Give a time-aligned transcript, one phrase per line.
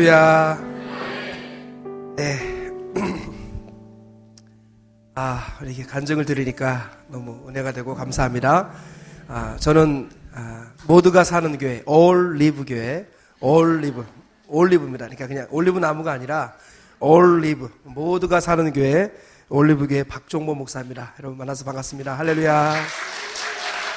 [0.00, 0.58] 할렐루야.
[2.16, 2.70] 네.
[5.16, 8.70] 아, 이렇게 간증을 들으니까 너무 은혜가 되고 감사합니다.
[9.26, 13.08] 아, 저는 아, 모두가 사는 교회, 올리브 교회,
[13.40, 14.06] 올리브,
[14.46, 15.06] 올리브입니다.
[15.06, 16.54] 그러니까 그냥 올리브 나무가 아니라
[17.00, 19.12] All Live, 모두가 사는 교회,
[19.48, 21.14] 올리브 교회 박종보 목사입니다.
[21.18, 22.16] 여러분 만나서 반갑습니다.
[22.16, 22.74] 할렐루야.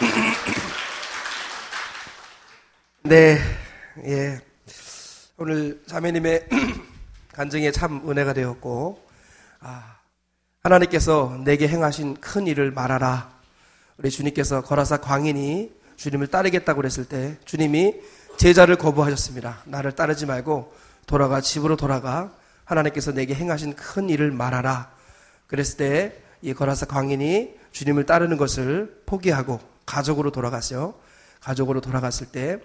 [3.05, 3.37] 네,
[4.03, 4.50] 예.
[5.43, 6.49] 오늘 자매님의
[7.33, 9.03] 간증에 참 은혜가 되었고,
[9.59, 9.97] 아,
[10.61, 13.31] 하나님께서 내게 행하신 큰 일을 말하라.
[13.97, 17.95] 우리 주님께서 거라사 광인이 주님을 따르겠다고 그랬을 때 주님이
[18.37, 19.63] 제자를 거부하셨습니다.
[19.65, 20.75] 나를 따르지 말고
[21.07, 22.31] 돌아가 집으로 돌아가
[22.63, 24.91] 하나님께서 내게 행하신 큰 일을 말하라.
[25.47, 30.95] 그랬을 때 이 거라사 광인이 주님을 따르는 것을 포기하고 가족으로 돌아갔어요.
[31.39, 32.59] 가족으로 돌아갔을 때 어,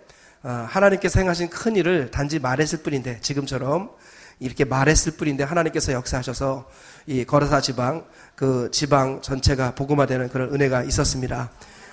[0.50, 3.90] 하나님께서 행하신 큰 일을 단지 말했을 뿐인데 지금처럼
[4.38, 6.68] 이렇게 말했을 뿐인데 하나님께서 역사하셔서
[7.06, 11.50] 이 거라사 지방 그 지방 전체가 복음화되는 그런 은혜가 있었습니다.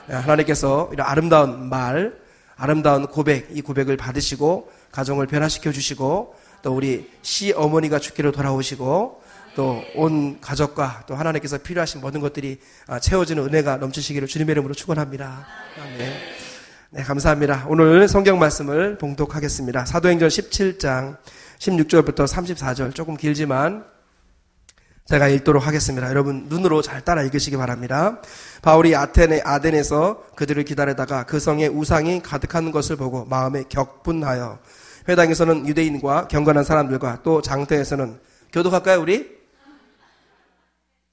[0.09, 2.13] 어, 하나님께서 이런 아름다운 말,
[2.55, 9.23] 아름다운 고백, 이 고백을 받으시고 가정을 변화시켜 주시고 또 우리 시 어머니가 죽기로 돌아오시고
[9.55, 15.47] 또 온 가족과 또 하나님께서 필요하신 모든 것들이 어, 채워지는 은혜가 넘치시기를 주님의 이름으로 축원합니다.
[15.79, 16.52] 아멘.
[16.95, 17.65] 네, 감사합니다.
[17.69, 19.83] 오늘 성경 말씀을 봉독하겠습니다.
[19.87, 21.17] 사도행전 17장
[21.57, 23.83] 16절부터 34절 조금 길지만
[25.05, 26.07] 제가 읽도록 하겠습니다.
[26.07, 28.21] 여러분 눈으로 잘 따라 읽으시기 바랍니다.
[28.61, 34.59] 바울이 아테네 아덴에서 그들을 기다리다가 그 성에 우상이 가득한 것을 보고 마음에 격분하여
[35.09, 38.19] 회당에서는 유대인과 경건한 사람들과 또 장터에서는
[38.51, 39.35] 교독할까요 우리?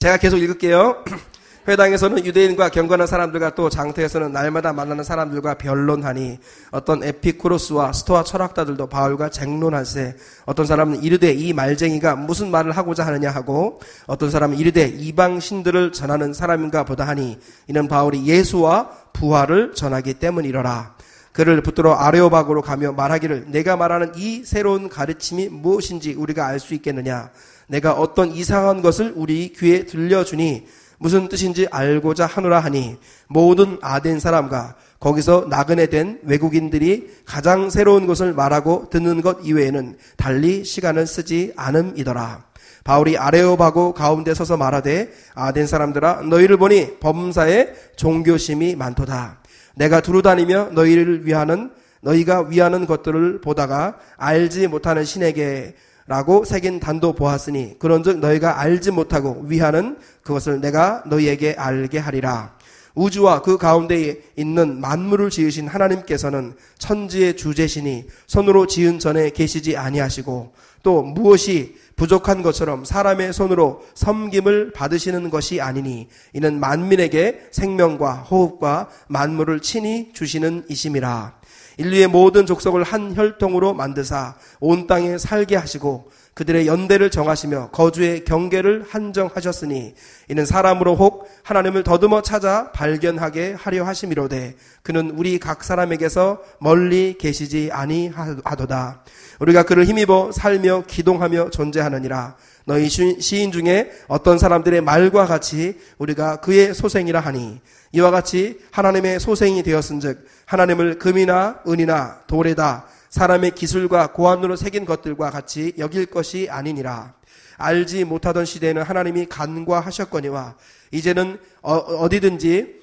[0.01, 1.05] 제가 계속 읽을게요.
[1.71, 6.39] 회당에서는 유대인과 경건한 사람들과 또 장터에서는 날마다 만나는 사람들과 변론하니
[6.73, 13.31] 어떤 에피쿠로스와 스토아 철학자들도 바울과 쟁론할세 어떤 사람은 이르되 이 말쟁이가 무슨 말을 하고자 하느냐
[13.31, 20.15] 하고 어떤 사람은 이르되 이방 신들을 전하는 사람인가 보다 하니 이는 바울이 예수와 부활을 전하기
[20.15, 20.97] 때문이러라.
[21.33, 27.31] 그를 붙들어 아레오박으로 가며 말하기를 내가 말하는 이 새로운 가르침이 무엇인지 우리가 알 수 있겠느냐?
[27.69, 30.67] 내가 어떤 이상한 것을 우리 귀에 들려주니
[31.03, 38.35] 무슨 뜻인지 알고자 하노라 하니 모든 아덴 사람과 거기서 나그네 된 외국인들이 가장 새로운 것을
[38.35, 42.45] 말하고 듣는 것 이외에는 달리 시간을 쓰지 않음이더라.
[42.85, 49.41] 바울이 아레오바고 가운데 서서 말하되 아덴 사람들아 너희를 보니 범사에 종교심이 많도다.
[49.77, 51.71] 내가 두루다니며 너희를 위하는
[52.03, 55.75] 너희가 위하는 것들을 보다가 알지 못하는 신에게
[56.11, 62.59] 라고 새긴 단도 보았으니 그런즉 너희가 알지 못하고 위하는 그것을 내가 너희에게 알게 하리라.
[62.97, 71.03] 우주와 그 가운데에 있는 만물을 지으신 하나님께서는 천지의 주제시니 손으로 지은 전에 계시지 아니하시고 또
[71.03, 80.13] 무엇이 부족한 것처럼 사람의 손으로 섬김을 받으시는 것이 아니니 이는 만민에게 생명과 호흡과 만물을 친히
[80.13, 81.40] 주시는 이심이라.
[81.81, 88.85] 인류의 모든 족속을 한 혈통으로 만드사 온 땅에 살게 하시고 그들의 연대를 정하시며 거주의 경계를
[88.89, 89.95] 한정하셨으니
[90.29, 97.71] 이는 사람으로 혹 하나님을 더듬어 찾아 발견하게 하려 하심이로되 그는 우리 각 사람에게서 멀리 계시지
[97.73, 99.05] 아니하도다.
[99.41, 102.37] 우리가 그를 힘입어 살며 기동하며 존재하느니라.
[102.67, 107.61] 너희 시인 중에 어떤 사람들의 말과 같이 우리가 그의 소생이라 하니
[107.93, 115.75] 이와 같이 하나님의 소생이 되었은즉 하나님을 금이나 은이나 돌에다 사람의 기술과 고안으로 새긴 것들과 같이
[115.79, 117.15] 여길 것이 아니니라.
[117.57, 120.57] 알지 못하던 시대에는 하나님이 간과하셨거니와
[120.93, 122.80] 이제는 어, 디든지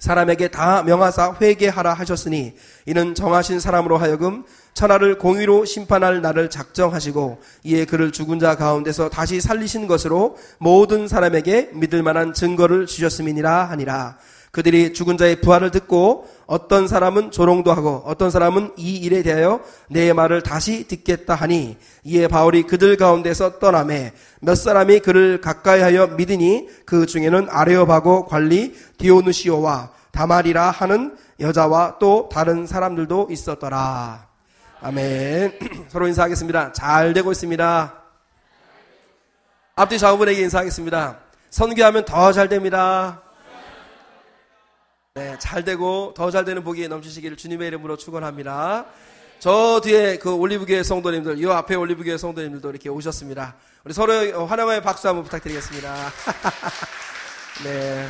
[0.00, 2.54] 사람에게 다 명하사 회개하라 하셨으니
[2.86, 4.44] 이는 정하신 사람으로 하여금
[4.74, 11.70] 천하를 공의로 심판할 날을 작정하시고 이에 그를 죽은 자 가운데서 다시 살리신 것으로 모든 사람에게
[11.74, 14.18] 믿을 만한 증거를 주셨음이니라 하니라.
[14.54, 20.12] 그들이 죽은 자의 부활을 듣고 어떤 사람은 조롱도 하고 어떤 사람은 이 일에 대하여 내
[20.12, 27.04] 말을 다시 듣겠다 하니 이에 바울이 그들 가운데서 떠남에 몇 사람이 그를 가까이하여 믿으니 그
[27.04, 34.28] 중에는 아레오바고 관리 디오누시오와 다말이라 하는 여자와 또 다른 사람들도 있었더라.
[34.82, 35.58] 아멘.
[35.90, 36.72] 서로 인사하겠습니다.
[36.74, 37.92] 잘 되고 있습니다.
[39.74, 41.18] 앞뒤 좌우분에게 인사하겠습니다.
[41.50, 43.23] 선교하면 더 잘 됩니다.
[45.16, 48.86] 네, 잘 되고 더 잘 되는 복이 넘치시기를 주님의 이름으로 축원합니다.
[49.38, 53.54] 저 뒤에 그 올리브교회 성도님들, 이 앞에 올리브교회 성도님들도 이렇게 오셨습니다.
[53.84, 54.12] 우리 서로
[54.44, 55.94] 환영의 박수 한번 부탁드리겠습니다.
[57.62, 58.08] 네.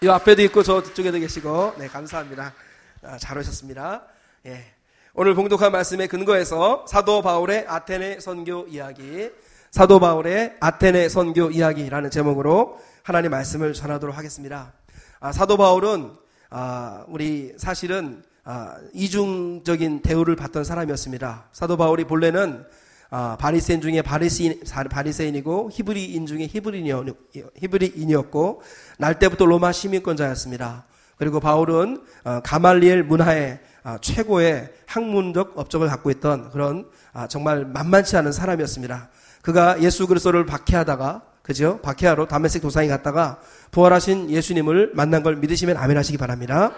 [0.00, 2.54] 이 앞에도 있고 저 뒤쪽에도 계시고, 네, 감사합니다.
[3.02, 4.02] 아, 잘 오셨습니다.
[4.46, 4.64] 예.
[5.12, 9.28] 오늘 봉독한 말씀의 근거에서 사도 바울의 아테네 선교 이야기,
[9.70, 14.72] 사도 바울의 아테네 선교 이야기라는 제목으로 하나님 말씀을 전하도록 하겠습니다.
[15.20, 16.10] 아, 사도 바울은
[16.50, 21.46] 아, 우리 사실은 아, 이중적인 대우를 받던 사람이었습니다.
[21.52, 22.64] 사도 바울이 본래는
[23.10, 24.60] 아, 바리새인 중에 바리새인,
[24.90, 28.60] 바리새인이고 히브리인 중에 히브리인이었 고
[28.98, 30.84] 날 때부터 로마 시민권자였습니다.
[31.16, 38.16] 그리고 바울은 어, 가말리엘 문화의 아, 최고의 학문적 업적을 갖고 있던 그런 아, 정말 만만치
[38.18, 39.08] 않은 사람이었습니다.
[39.42, 41.78] 그가 예수 그리스도를 박해하다가 그죠?
[41.80, 43.38] 박해하러 다메섹 도상에 갔다가
[43.70, 46.72] 부활하신 예수님을 만난 걸 믿으시면 아멘 하시기 바랍니다.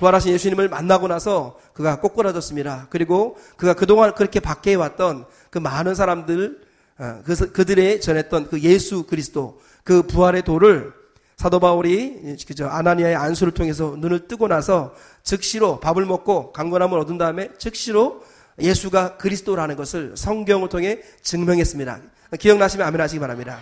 [0.00, 2.88] 부활하신 예수님을 만나고 나서 그가 꼬꾸라졌습니다.
[2.90, 6.58] 그리고 그가 그동안 그렇게 박해해 왔던 그 많은 사람들
[6.98, 10.92] 어, 그, 그들의 전했던 그 예수 그리스도 그 부활의 도를
[11.36, 14.92] 사도 바울이 그죠 아나니아의 안수를 통해서 눈을 뜨고 나서
[15.22, 18.24] 즉시로 밥을 먹고 강건함을 얻은 다음에 즉시로
[18.60, 22.00] 예수가 그리스도라는 것을 성경을 통해 증명했습니다.
[22.40, 23.60] 기억나시면 아멘 하시기 바랍니다.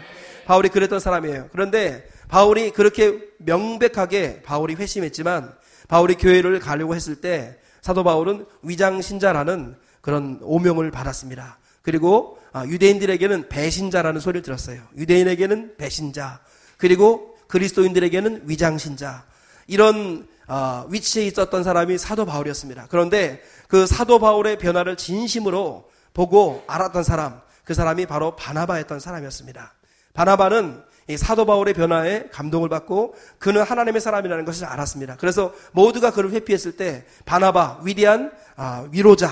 [0.49, 1.51] 바울이 그랬던 사람이에요.
[1.53, 5.55] 그런데 바울이 그렇게 명백하게 바울이 회심했지만
[5.89, 11.59] 바울이 교회를 가려고 했을 때 사도 바울은 위장신자라는 그런 오명을 받았습니다.
[11.83, 14.81] 그리고 아, 유대인들에게는 배신자라는 소리를 들었어요.
[14.97, 16.41] 유대인에게는 배신자.
[16.79, 19.27] 그리고 그리스도인들에게는 위장신자.
[19.67, 22.87] 이런 어, 위치에 있었던 사람이 사도 바울이었습니다.
[22.89, 29.75] 그런데 그 사도 바울의 변화를 진심으로 보고 알았던 사람, 그 사람이 바로 바나바였던 사람이었습니다.
[30.19, 35.17] 바나바는 이 사도 바울의 변화에 감동을 받고 그는 하나님의 사람이라는 것을 알았습니다.
[35.17, 39.31] 그래서 모두가 그를 회피했을 때 바나바 위대한 아, 위로자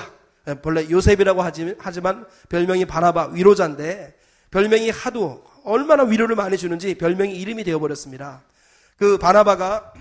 [0.63, 1.43] 본래 요셉이라고
[1.79, 4.17] 하지만 별명이 바나바 위로자인데
[4.53, 8.45] 별명이 하도 얼마나 위로를 많이 주는지 별명이 이름이 되어버렸습니다.
[8.97, 9.93] 그 바나바가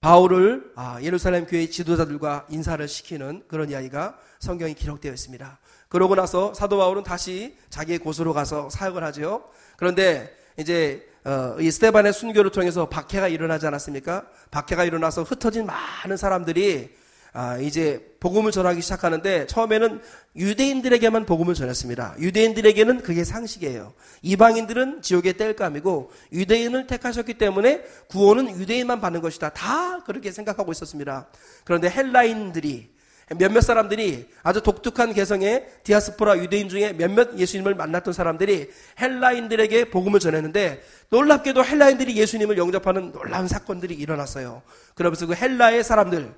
[0.00, 5.58] 바울을 아, 예루살렘 교회 지도자들과 인사를 시키는 그런 이야기가 성경에 기록되어 있습니다.
[5.88, 9.44] 그러고 나서 사도 바울은 다시 자기의 곳으로 가서 사역을 하죠.
[9.76, 14.26] 그런데 이제 어, 이 스테반의 순교를 통해서 박해가 일어나지 않았습니까?
[14.50, 16.94] 박해가 일어나서 흩어진 많은 사람들이
[17.38, 20.00] 아, 이제 복음을 전하기 시작하는데 처음에는
[20.36, 22.16] 유대인들에게만 복음을 전했습니다.
[22.18, 23.92] 유대인들에게는 그게 상식이에요.
[24.22, 29.50] 이방인들은 지옥의 뗄감이고 유대인을 택하셨기 때문에 구원은 유대인만 받는 것이다.
[29.50, 31.28] 다 그렇게 생각하고 있었습니다.
[31.64, 32.88] 그런데 헬라인들이
[33.34, 38.70] 몇몇 사람들이 아주 독특한 개성의 디아스포라 유대인 중에 몇몇 예수님을 만났던 사람들이
[39.00, 44.62] 헬라인들에게 복음을 전했는데 놀랍게도 헬라인들이 예수님을 영접하는 놀라운 사건들이 일어났어요.
[44.94, 46.32] 그러면서 그 헬라의 사람들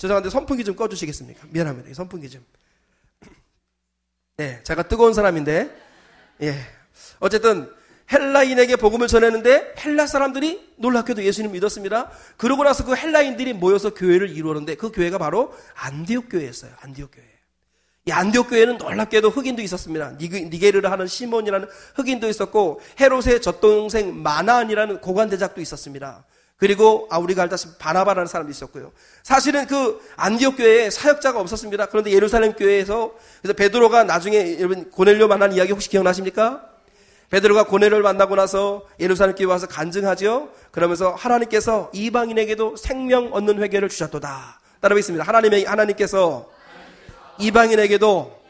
[0.00, 1.46] 죄송한데 선풍기 좀 꺼주시겠습니까?
[1.50, 1.92] 미안합니다.
[1.92, 2.42] 선풍기 좀.
[4.38, 5.70] 네, 제가 뜨거운 사람인데,
[6.40, 6.54] 예.
[7.18, 7.70] 어쨌든,
[8.12, 12.10] 헬라인에게 복음을 전했는데, 헬라 사람들이 놀랍게도 예수님 믿었습니다.
[12.36, 16.72] 그러고 나서 그 헬라인들이 모여서 교회를 이루었는데, 그 교회가 바로 안디옥 교회였어요.
[16.80, 17.24] 안디옥 교회.
[18.06, 20.12] 이 안디옥 교회는 놀랍게도 흑인도 있었습니다.
[20.18, 26.24] 니게르를 하는 시몬이라는 흑인도 있었고, 헤롯의 젖동생 마나안이라는 고관대작도 있었습니다.
[26.60, 28.92] 그리고 아 우리가 알다시피 바나바라는 사람도 있었고요.
[29.22, 31.86] 사실은 그 안디옥 교회에 사역자가 없었습니다.
[31.86, 36.69] 그런데 예루살렘 교회에서 그래서 베드로가 나중에 여러분 고넬료 만난 이야기 혹시 기억나십니까?
[37.30, 40.52] 베드로가 고넬료를 만나고 나서 예루살렘 교회 와서 간증하죠.
[40.72, 44.60] 그러면서 하나님께서 이방인에게도 생명 얻는 회개를 주셨도다.
[44.80, 45.24] 따라하겠습니다.
[45.24, 46.50] 하나님의 하나님께서
[47.38, 48.40] 이방인에게도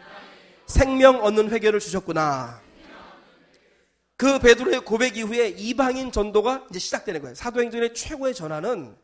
[0.67, 2.61] 생명 얻는 회개를 주셨구나.
[4.17, 7.35] 그 베드로의 고백 이후에 이방인 전도가 이제 시작되는 거예요.
[7.35, 8.95] 사도행전의 최고의 전환은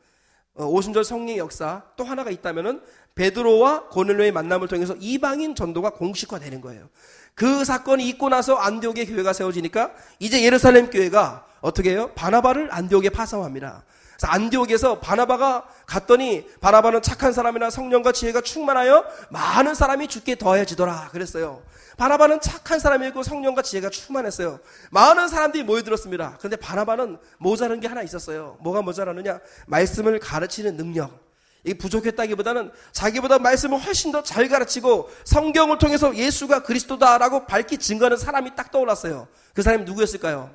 [0.58, 2.82] 어, 오순절 성령의 역사 또 하나가 있다면은
[3.14, 6.88] 베드로와 고넬로의 만남을 통해서 이방인 전도가 공식화되는 거예요.
[7.36, 12.10] 그 사건이 있고 나서 안디옥의 교회가 세워지니까 이제 예루살렘 교회가 어떻게 해요?
[12.14, 13.84] 바나바를 안디옥에 파송합니다.
[14.16, 21.62] 그래서 안디옥에서 바나바가 갔더니 바나바는 착한 사람이나 성령과 지혜가 충만하여 많은 사람이 죽게 더해지더라 그랬어요.
[21.98, 24.58] 바나바는 착한 사람이었고 성령과 지혜가 충만했어요.
[24.90, 26.36] 많은 사람들이 모여들었습니다.
[26.38, 28.56] 그런데 바나바는 모자란 게 하나 있었어요.
[28.60, 29.40] 뭐가 모자라느냐?
[29.66, 31.25] 말씀을 가르치는 능력.
[31.66, 38.54] 이 부족했다기보다는 자기보다 말씀을 훨씬 더 잘 가르치고 성경을 통해서 예수가 그리스도다라고 밝히 증거하는 사람이
[38.56, 39.28] 딱 떠올랐어요.
[39.54, 40.50] 그 사람이 누구였을까요?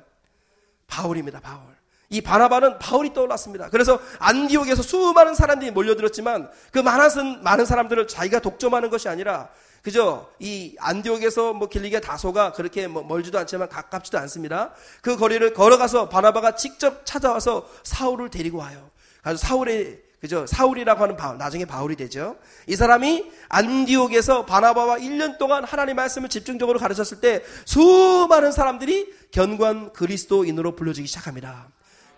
[0.86, 1.40] 바울입니다.
[1.40, 1.60] 바울.
[2.08, 3.70] 이 바나바는 바울이 떠올랐습니다.
[3.70, 9.48] 그래서 안디옥에서 수많은 사람들이 몰려들었지만 그 많은, 많은 사람들을 자기가 독점하는 것이 아니라
[9.82, 10.30] 그죠?
[10.38, 14.72] 이 안디옥에서 뭐 길리게 다소가 그렇게 뭐 멀지도 않지만 가깝지도 않습니다.
[15.00, 18.90] 그 거리를 걸어가서 바나바가 직접 찾아와서 사울을 데리고 와요.
[19.22, 20.46] 그래서 사울의 그죠?
[20.46, 22.36] 사울이라고 하는 바울, 나중에 바울이 되죠.
[22.68, 30.76] 이 사람이 안디옥에서 바나바와 1년 동안 하나님 말씀을 집중적으로 가르쳤을 때 수많은 사람들이 견고한 그리스도인으로
[30.76, 31.66] 불려지기 시작합니다.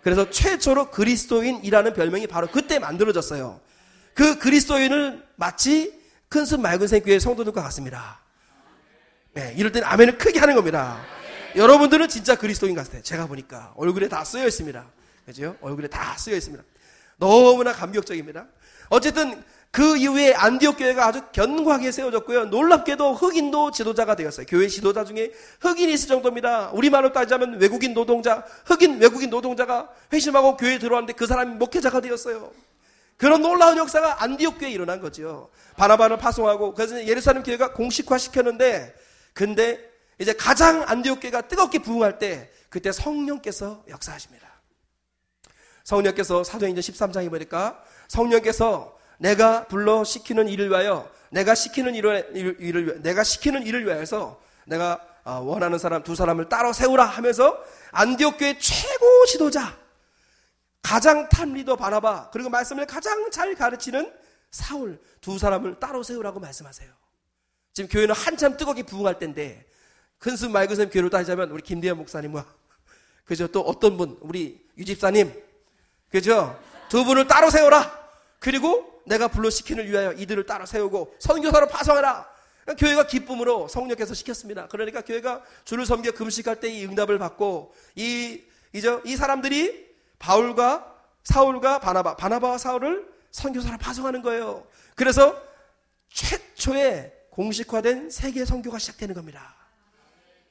[0.03, 3.59] 그래서 최초로 그리스도인이라는 별명이 바로 그때 만들어졌어요.
[4.13, 8.19] 그 그리스도인을 마치 큰숲 맑은 샘 교회 성도들과 같습니다.
[9.33, 11.01] 네, 이럴 때는 아멘을 크게 하는 겁니다.
[11.55, 13.01] 여러분들은 진짜 그리스도인 같아요.
[13.01, 14.85] 제가 보니까 얼굴에 다 쓰여 있습니다.
[15.25, 15.57] 그죠?
[15.59, 16.63] 얼굴에 다 쓰여 있습니다.
[17.17, 18.47] 너무나 감격적입니다.
[18.89, 19.43] 어쨌든
[19.75, 22.45] 그 이후에 안디옥 교회가 아주 견고하게 세워졌고요.
[22.45, 24.45] 놀랍게도 흑인도 지도자가 되었어요.
[24.47, 26.69] 교회 지도자 중에 흑인이 있을 정도입니다.
[26.71, 32.51] 우리말로 따지자면 외국인 노동자, 흑인 외국인 노동자가 회심하고 교회에 들어왔는데 그 사람이 목회자가 되었어요.
[33.17, 35.49] 그런 놀라운 역사가 안디옥 교회에 일어난 거죠.
[35.75, 38.95] 바나바를 파송하고 그래서 예루살렘 교회가 공식화 시켰는데
[39.33, 39.79] 근데
[40.19, 44.54] 이제 가장 안디옥 교회가 뜨겁게 부흥할 때 그때 성령께서 역사하십니다.
[45.85, 53.23] 성령께서 사도행전 13장에 보니까 성령께서 내가 불러 시키는 일을 위하여 내가 시키는 일을, 일을 내가
[53.23, 57.57] 시키는 일을 위하여서 내가 어, 원하는 사람 두 사람을 따로 세우라 하면서
[57.91, 59.77] 안디옥 교회 최고 지도자
[60.81, 64.11] 가장 top 리더 바나바 그리고 말씀을 가장 잘 가르치는
[64.51, 66.91] 사울 두 사람을 따로 세우라고 말씀하세요.
[67.73, 69.65] 지금 교회는 한참 뜨겁게 부흥할 때인데
[70.19, 72.45] 큰숨 맑은 샘 교회로 따지자면 우리 김대현 목사님과
[73.23, 75.44] 그죠 또 어떤 분 우리 유집사님
[76.15, 76.57] 그죠
[76.87, 77.91] 두 분을 따로 세워라
[78.39, 82.27] 그리고 내가 불러 시키는 일을 위하여 이들을 따로 세우고 선교사로 파송하라.
[82.77, 84.67] 교회가 기쁨으로 성령께서 시켰습니다.
[84.67, 88.41] 그러니까 교회가 주를 섬겨 금식할 때 이 응답을 받고 이
[88.73, 89.85] 이제 이 사람들이
[90.17, 90.93] 바울과
[91.23, 94.65] 사울과 바나바, 바나바와 사울을 선교사로 파송하는 거예요.
[94.95, 95.39] 그래서
[96.09, 99.53] 최초의 공식화된 세계 선교가 시작되는 겁니다.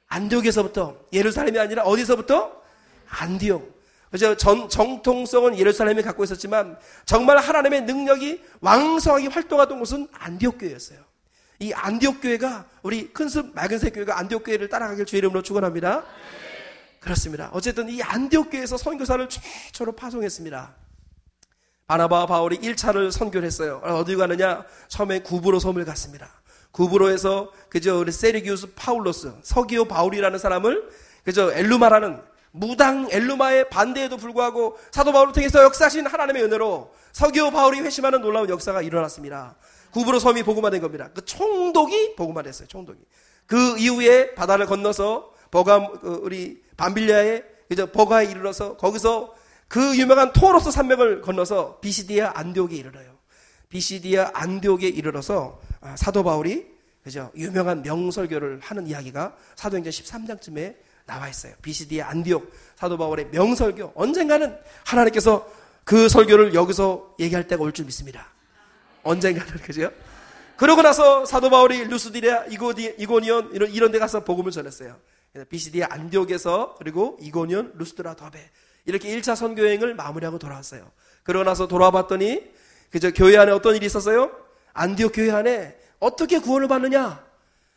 [0.09, 2.63] 안디옥에서부터 예루살렘이 아니라 어디서부터
[3.09, 3.74] 안디옥.
[4.15, 11.01] 그래서 전, 정통성은 예루살렘이 갖고 있었지만 정말 하나님의 능력이 왕성하게 활동하던 곳은 안디옥 교회였어요.
[11.59, 16.05] 이 안디옥 교회가 우리 큰숲 맑은색 교회가 안디옥 교회를 따라가길 주의 이름으로 축원합니다.
[17.01, 17.51] 그렇습니다.
[17.53, 20.77] 어쨌든 이 안디옥 교회에서 선교사를 최초로 파송했습니다.
[21.89, 23.81] 바나바와 바울이 1차를 선교를 했어요.
[23.83, 24.65] 어디 가느냐?
[24.87, 26.31] 처음에 구브로 섬을 갔습니다.
[26.71, 30.89] 구브로에서 그저 우리 세리기우스 파울로스, 서기오 바울이라는 사람을
[31.25, 38.21] 그저 엘루마라는 무당 엘루마의 반대에도 불구하고 사도 바울을 통해서 역사하신 하나님의 은혜로 서기오 바울이 회심하는
[38.21, 39.57] 놀라운 역사가 일어났습니다.
[39.91, 41.11] 구브로 섬이 복음화된 겁니다.
[41.13, 42.69] 그 총독이 복음화됐어요.
[42.69, 43.01] 총독이.
[43.47, 49.35] 그 이후에 바다를 건너서 버가 그 우리 반빌리아의 이제 버가에 이르러서 거기서
[49.67, 53.19] 그 유명한 토로스 산맥을 건너서 비시디아 안디옥에 이르러요.
[53.69, 61.55] 비시디아 안디옥에 이르러서 아, 사도 바울이 그죠 유명한 명설교를 하는 이야기가 사도행전 13장쯤에 나와 있어요.
[61.63, 65.47] BCD의 안디옥 사도 바울의 명설교 언젠가는 하나님께서
[65.85, 68.29] 그 설교를 여기서 얘기할 때가 올 줄 믿습니다.
[69.03, 69.91] 언젠가는 그죠?
[70.57, 74.97] 그러고 나서 사도 바울이 루스디레아 이고니온 이런 이런 데 가서 복음을 전했어요.
[75.51, 78.39] BCD의 안디옥에서 그리고 이고니온 루스드라 더베
[78.87, 80.91] 이렇게 1차 선교 여행을 마무리하고 돌아왔어요.
[81.23, 82.43] 그러고 나서 돌아와 봤더니
[82.91, 84.31] 그저 교회 안에 어떤 일이 있었어요?
[84.73, 87.23] 안디옥 교회 안에 어떻게 구원을 받느냐?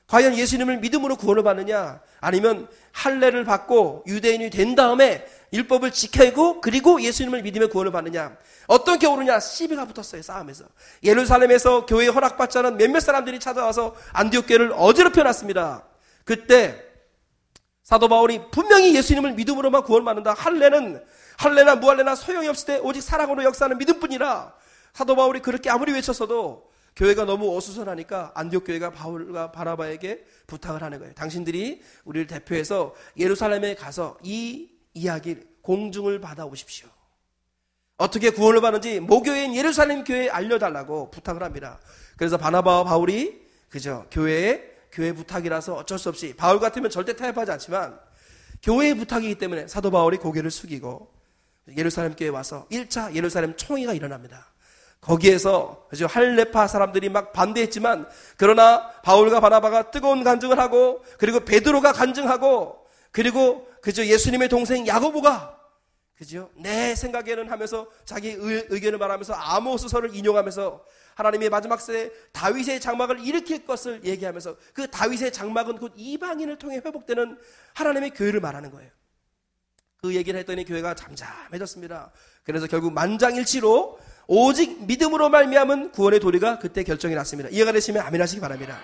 [0.07, 1.99] 과연 예수님을 믿음으로 구원을 받느냐?
[2.21, 8.37] 아니면 할례를 받고 유대인이 된 다음에 율법을 지켜고 그리고 예수님을 믿으며 구원을 받느냐?
[8.67, 9.39] 어떤 겨울이냐?
[9.41, 10.21] 시비가 붙었어요.
[10.21, 10.63] 싸움에서.
[11.03, 15.83] 예루살렘에서 교회 허락받지 않은 몇몇 사람들이 찾아와서 안디옥 교회를 어지럽혀 놨습니다.
[16.23, 16.81] 그때
[17.83, 20.33] 사도 바울이 분명히 예수님을 믿음으로만 구원받는다.
[20.33, 21.03] 할례는
[21.37, 24.53] 할례나 무할례나 소용이 없을 때 오직 사랑으로 역사하는 믿음뿐이라.
[24.93, 31.13] 사도 바울이 그렇게 아무리 외쳤어도 교회가 너무 어수선하니까 안디옥 교회가 바울과 바나바에게 부탁을 하는 거예요.
[31.13, 36.89] 당신들이 우리를 대표해서 예루살렘에 가서 이 이야기 공중을 받아 오십시오.
[37.97, 41.79] 어떻게 구원을 받는지 모교인 예루살렘 교회에 알려달라고 부탁을 합니다.
[42.17, 47.99] 그래서 바나바와 바울이 그죠 교회에 교회 부탁이라서 어쩔 수 없이 바울 같으면 절대 타협하지 않지만
[48.63, 51.13] 교회의 부탁이기 때문에 사도 바울이 고개를 숙이고
[51.77, 54.51] 예루살렘 교회에 와서 1차 예루살렘 총회가 일어납니다.
[55.07, 63.67] 거기에서 할레파 사람들이 막 반대했지만 그러나 바울과 바나바가 뜨거운 간증을 하고 그리고 베드로가 간증하고 그리고
[63.81, 65.57] 그죠 예수님의 동생 야고보가
[66.17, 70.83] 그죠 내 생각에는 하면서 자기 의, 견을 말하면서 아모스서를 인용하면서
[71.15, 77.39] 하나님의 마지막 세에 다윗의 장막을 일으킬 것을 얘기하면서 그 다윗의 장막은 곧 이방인을 통해 회복되는
[77.73, 78.91] 하나님의 교회를 말하는 거예요.
[79.99, 82.11] 그 얘기를 했더니 교회가 잠잠해졌습니다.
[82.43, 83.97] 그래서 결국 만장일치로
[84.27, 87.49] 오직 믿음으로 말미암은 구원의 도리가 그때 결정이 났습니다.
[87.49, 88.79] 이해가 되시면 아멘 하시기 바랍니다.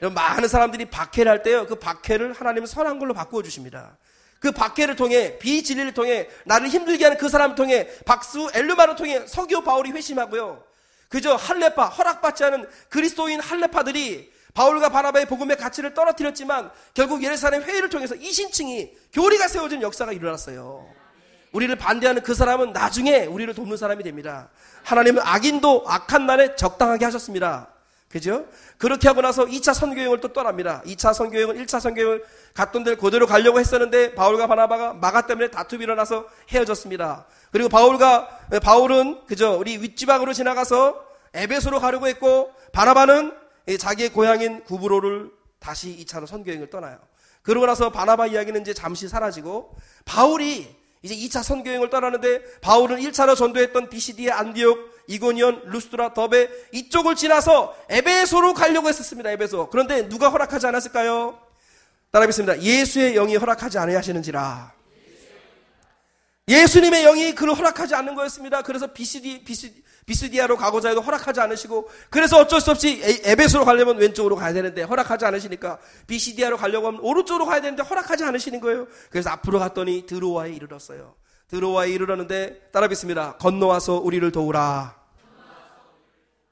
[0.00, 1.66] 많은 사람들이 박해를 할 때요.
[1.66, 3.96] 그 박해를 하나님은 선한 걸로 바꾸어 주십니다.
[4.40, 9.62] 그 박해를 통해 비진리를 통해 나를 힘들게 하는 그 사람을 통해 박수 엘루마를 통해 서기오
[9.62, 10.64] 바울이 회심하고요.
[11.08, 18.16] 그저 할레파 허락받지 않은 그리스도인 할레파들이 바울과 바나바의 복음의 가치를 떨어뜨렸지만 결국 예루살렘 회의를 통해서
[18.16, 21.01] 이신층이 교리가 세워진 역사가 일어났어요.
[21.52, 24.48] 우리를 반대하는 그 사람은 나중에 우리를 돕는 사람이 됩니다.
[24.84, 27.68] 하나님은 악인도 악한 날에 적당하게 하셨습니다.
[28.08, 28.46] 그죠?
[28.76, 30.82] 그렇게 하고 나서 2차 선교여행을 또 떠납니다.
[30.84, 36.26] 2차 선교여행은 1차 선교여행을 갔던 데를 그대로 가려고 했었는데 바울과 바나바가 마가 때문에 다툼이 일어나서
[36.50, 37.26] 헤어졌습니다.
[37.50, 39.58] 그리고 바울과 바울은 그죠?
[39.58, 43.34] 우리 윗지방으로 지나가서 에베소로 가려고 했고 바나바는
[43.78, 46.98] 자기의 고향인 구브로를 다시 2차로 선교여행을 떠나요.
[47.40, 53.90] 그러고 나서 바나바 이야기는 이제 잠시 사라지고 바울이 이제 2차 선교여행을 떠나는데 바울은 1차로 전도했던
[53.90, 54.78] 비시디의 안디옥,
[55.08, 59.30] 이고니온, 루스트라, 더베 이쪽을 지나서 에베소로 가려고 했었습니다.
[59.32, 59.68] 에베소.
[59.70, 61.38] 그런데 누가 허락하지 않았을까요?
[62.12, 62.62] 따라하겠습니다.
[62.62, 64.72] 예수의 영이 허락하지 아니하시는지라.
[66.48, 68.62] 예수님의 영이 그를 허락하지 않는 거였습니다.
[68.62, 74.36] 그래서 비시디, 비시디, 비스디아로 가고자 해도 허락하지 않으시고 그래서 어쩔 수 없이 에베소로 가려면 왼쪽으로
[74.36, 78.86] 가야 되는데 허락하지 않으시니까 비시디아로 가려고 하면 오른쪽으로 가야 되는데 허락하지 않으시는 거예요.
[79.10, 81.14] 그래서 앞으로 갔더니 드로와에 이르렀어요.
[81.48, 83.36] 드로와에 이르렀는데 따라 뵙습니다.
[83.36, 85.01] 건너와서 우리를 도우라.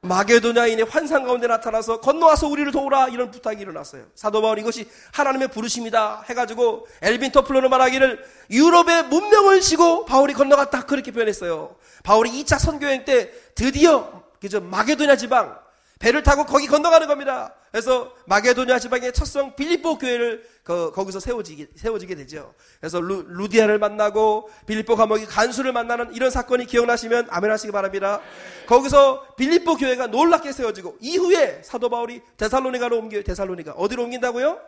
[0.03, 4.07] 마게도냐인의 환상 가운데 나타나서 건너와서 우리를 도우라 이런 부탁이 일어났어요.
[4.15, 11.13] 사도 바울 이것이 하나님의 부르심이다 해가지고 엘빈 터플러는 말하기를 유럽의 문명을 지고 바울이 건너갔다 그렇게
[11.13, 11.77] 표현했어요.
[12.03, 15.59] 바울이 2차 선교행 때 드디어 그죠 마게도냐 지방
[16.01, 17.55] 배를 타고 거기 건너가는 겁니다.
[17.71, 22.55] 그래서 마게도냐 지방의 첫성 빌립보 교회를 그, 거기서 세워지게, 세워지게 되죠.
[22.81, 28.21] 그래서 루, 디아를 만나고 빌립보 감옥이 간수를 만나는 이런 사건이 기억나시면 아멘 하시기 바랍니다.
[28.67, 34.59] 거기서 빌립보 교회가 놀랍게 세워지고 이후에 사도 바울이 데살로니가로 옮겨 데살로니가 어디로 옮긴다고요?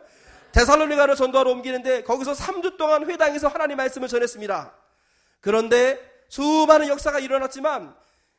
[0.51, 4.71] 데살로니가로 전도하러 옮기는데 거기서 3주 동안 회당에서 하나님 말씀을 전했습니다.
[5.41, 5.99] 그런데
[6.29, 7.95] 수많은 역사가 일어났지만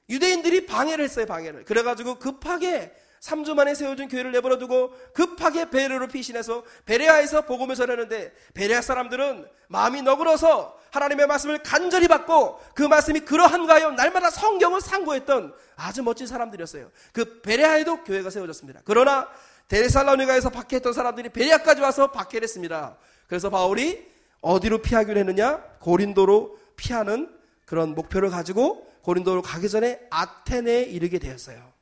[0.09, 1.65] 유대인들이 방해를 했어요, 방해를.
[1.65, 8.83] 그래가지고 급하게 3주 만에 세워진 교회를 내버려 두고 급하게 베레아로 피신해서 베레아에서 복음을 전하는데 베레아
[8.83, 13.93] 사람들은 마음이 너그러서 하나님의 말씀을 간절히 받고 그 말씀이 그러한가요?
[13.93, 16.91] 날마다 성경을 상고했던 아주 멋진 사람들이었어요.
[17.13, 18.83] 그 베레아에도 교회가 세워졌습니다.
[18.85, 19.29] 그러나
[19.69, 22.99] 데살로니가에서 박해했던 사람들이 베레아까지 와서 박해를 했습니다.
[23.27, 24.07] 그래서 바울이
[24.43, 25.65] 어디로 피하기로 했느냐?
[25.81, 31.73] 고린도로 피하는 그런 목표를 가지고 고린도로 가기 전에 아테네에 이르게 되었어요.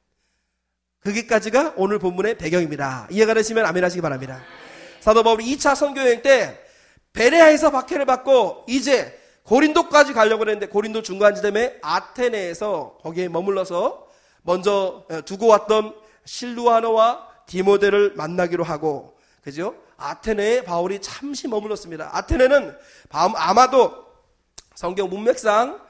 [1.04, 3.06] 거기까지가 오늘 본문의 배경입니다.
[3.10, 4.40] 이해가 되시면 아멘 하시기 바랍니다.
[5.00, 6.58] 사도 바울이 2차 선교 여행 때
[7.12, 14.06] 베레아에서 박해를 받고 이제 고린도까지 가려고 했는데 고린도 중간 지점에 아테네에서 거기에 머물러서
[14.42, 19.74] 먼저 두고 왔던 실루아노와 디모데를 만나기로 하고 그죠?
[19.96, 22.16] 아테네에 바울이 잠시 머물렀습니다.
[22.16, 22.76] 아테네는
[23.10, 24.06] 아마도
[24.74, 25.81] 성경 문맥상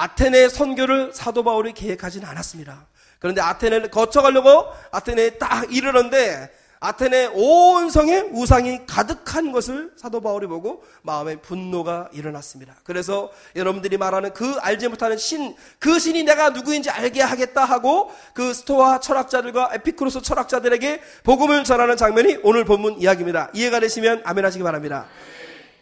[0.00, 2.86] 아테네 선교를 사도 바울이 계획하지는 않았습니다.
[3.18, 6.50] 그런데 아테네를 거쳐가려고 아테네에 딱 이르는데
[6.82, 12.76] 아테네 온 성에 우상이 가득한 것을 사도 바울이 보고 마음에 분노가 일어났습니다.
[12.84, 18.54] 그래서 여러분들이 말하는 그 알지 못하는 신, 그 신이 내가 누구인지 알게 하겠다 하고 그
[18.54, 23.50] 스토아 철학자들과 에피크로스 철학자들에게 복음을 전하는 장면이 오늘 본문 이야기입니다.
[23.52, 25.08] 이해가 되시면 아멘 하시기 바랍니다.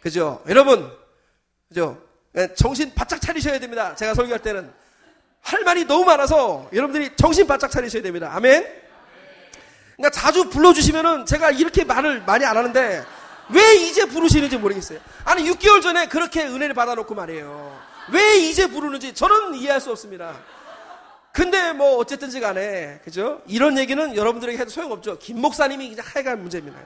[0.01, 0.43] 그죠?
[0.49, 0.91] 여러분,
[1.69, 2.08] 그죠?
[2.35, 3.95] 예, 정신 바짝 차리셔야 됩니다.
[3.95, 4.71] 제가 설교할 때는.
[5.41, 8.29] 할 말이 너무 많아서 여러분들이 정신 바짝 차리셔야 됩니다.
[8.33, 8.65] 아멘?
[9.95, 13.03] 그러니까 자주 불러주시면은 제가 이렇게 말을 많이 안 하는데
[13.49, 14.99] 왜 이제 부르시는지 모르겠어요.
[15.25, 17.79] 아니, 6개월 전에 그렇게 은혜를 받아놓고 말이에요.
[18.11, 20.35] 왜 이제 부르는지 저는 이해할 수 없습니다.
[21.31, 23.41] 근데 뭐 어쨌든지 간에, 그죠?
[23.47, 25.19] 이런 얘기는 여러분들에게 해도 소용없죠.
[25.19, 26.79] 김 목사님이 하여간 문제입니다.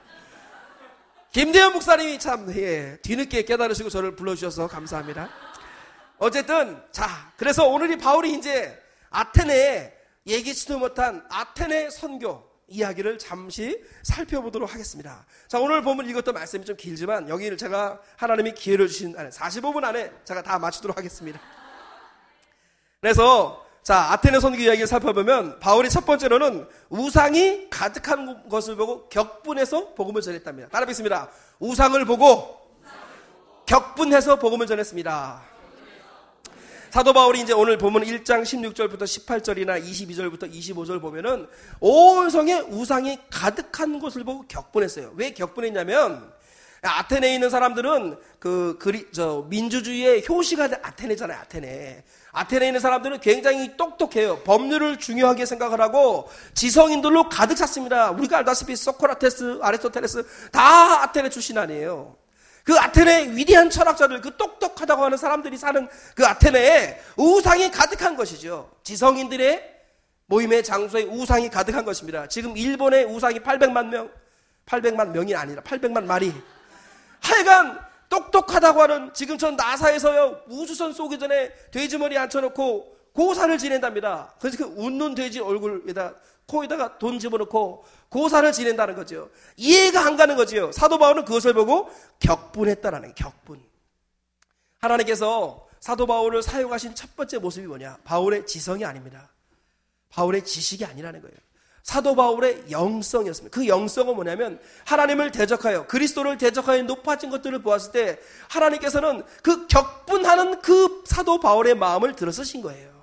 [1.33, 5.29] 김대현 목사님이 참, 예, 뒤늦게 깨달으시고 저를 불러주셔서 감사합니다.
[6.19, 14.71] 어쨌든, 자, 그래서 오늘 이 바울이 이제 아테네에 예기치도 못한 아테네 선교 이야기를 잠시 살펴보도록
[14.71, 15.25] 하겠습니다.
[15.47, 20.11] 자, 오늘 보면 이것도 말씀이 좀 길지만 여기를 제가 하나님이 기회를 주신 안에 45분 안에
[20.25, 21.41] 제가 다 마치도록 하겠습니다.
[23.01, 30.21] 그래서 자, 아테네 선교 이야기를 살펴보면 바울이 첫 번째로는 우상이 가득한 것을 보고 격분해서 복음을
[30.21, 30.69] 전했답니다.
[30.69, 31.29] 따라 뵙습니다.
[31.59, 32.61] 우상을 보고
[33.65, 35.43] 격분해서 복음을 전했습니다.
[36.91, 41.47] 사도 바울이 이제 오늘 보면 1장 16절부터 18절이나 22절부터 25절 보면은
[41.81, 45.11] 온 성에 우상이 가득한 것을 보고 격분했어요.
[45.17, 46.31] 왜 격분했냐면
[46.83, 51.39] 아테네에 있는 사람들은 그 그리 저 민주주의의 효시가 아테네잖아요.
[51.39, 52.03] 아테네.
[52.33, 54.39] 아테네에 있는 사람들은 굉장히 똑똑해요.
[54.39, 58.09] 법률을 중요하게 생각을 하고 지성인들로 가득 찼습니다.
[58.11, 62.15] 우리가 알다시피 소크라테스, 아리스토텔레스 다 아테네 출신 아니에요.
[62.63, 68.71] 그 아테네 위대한 철학자들, 그 똑똑하다고 하는 사람들이 사는 그 아테네에 우상이 가득한 것이죠.
[68.83, 69.71] 지성인들의
[70.25, 72.27] 모임의 장소에 우상이 가득한 것입니다.
[72.27, 74.09] 지금 일본의 우상이 800만 명,
[74.65, 76.33] 800만 명이 아니라 800만 마리.
[77.19, 84.33] 하여간 똑똑하다고 하는 지금 전 나사에서요 우주선 쏘기 전에 돼지머리 앉혀놓고 고사를 지낸답니다.
[84.39, 89.29] 그래서 그 웃는 돼지 얼굴에다 코에다가 돈 집어넣고 고사를 지낸다는 거죠.
[89.57, 90.71] 이해가 안 가는 거지요.
[90.71, 93.63] 사도 바울은 그것을 보고 격분했다라는 격분.
[94.79, 97.97] 하나님께서 사도 바울을 사용하신 첫 번째 모습이 뭐냐?
[98.03, 99.29] 바울의 지성이 아닙니다.
[100.09, 101.35] 바울의 지식이 아니라는 거예요.
[101.83, 103.53] 사도 바울의 영성이었습니다.
[103.53, 108.19] 그 영성은 뭐냐면 하나님을 대적하여 그리스도를 대적하여 높아진 것들을 보았을 때
[108.49, 112.93] 하나님께서는 그 격분하는 그 사도 바울의 마음을 들어서신 거예요.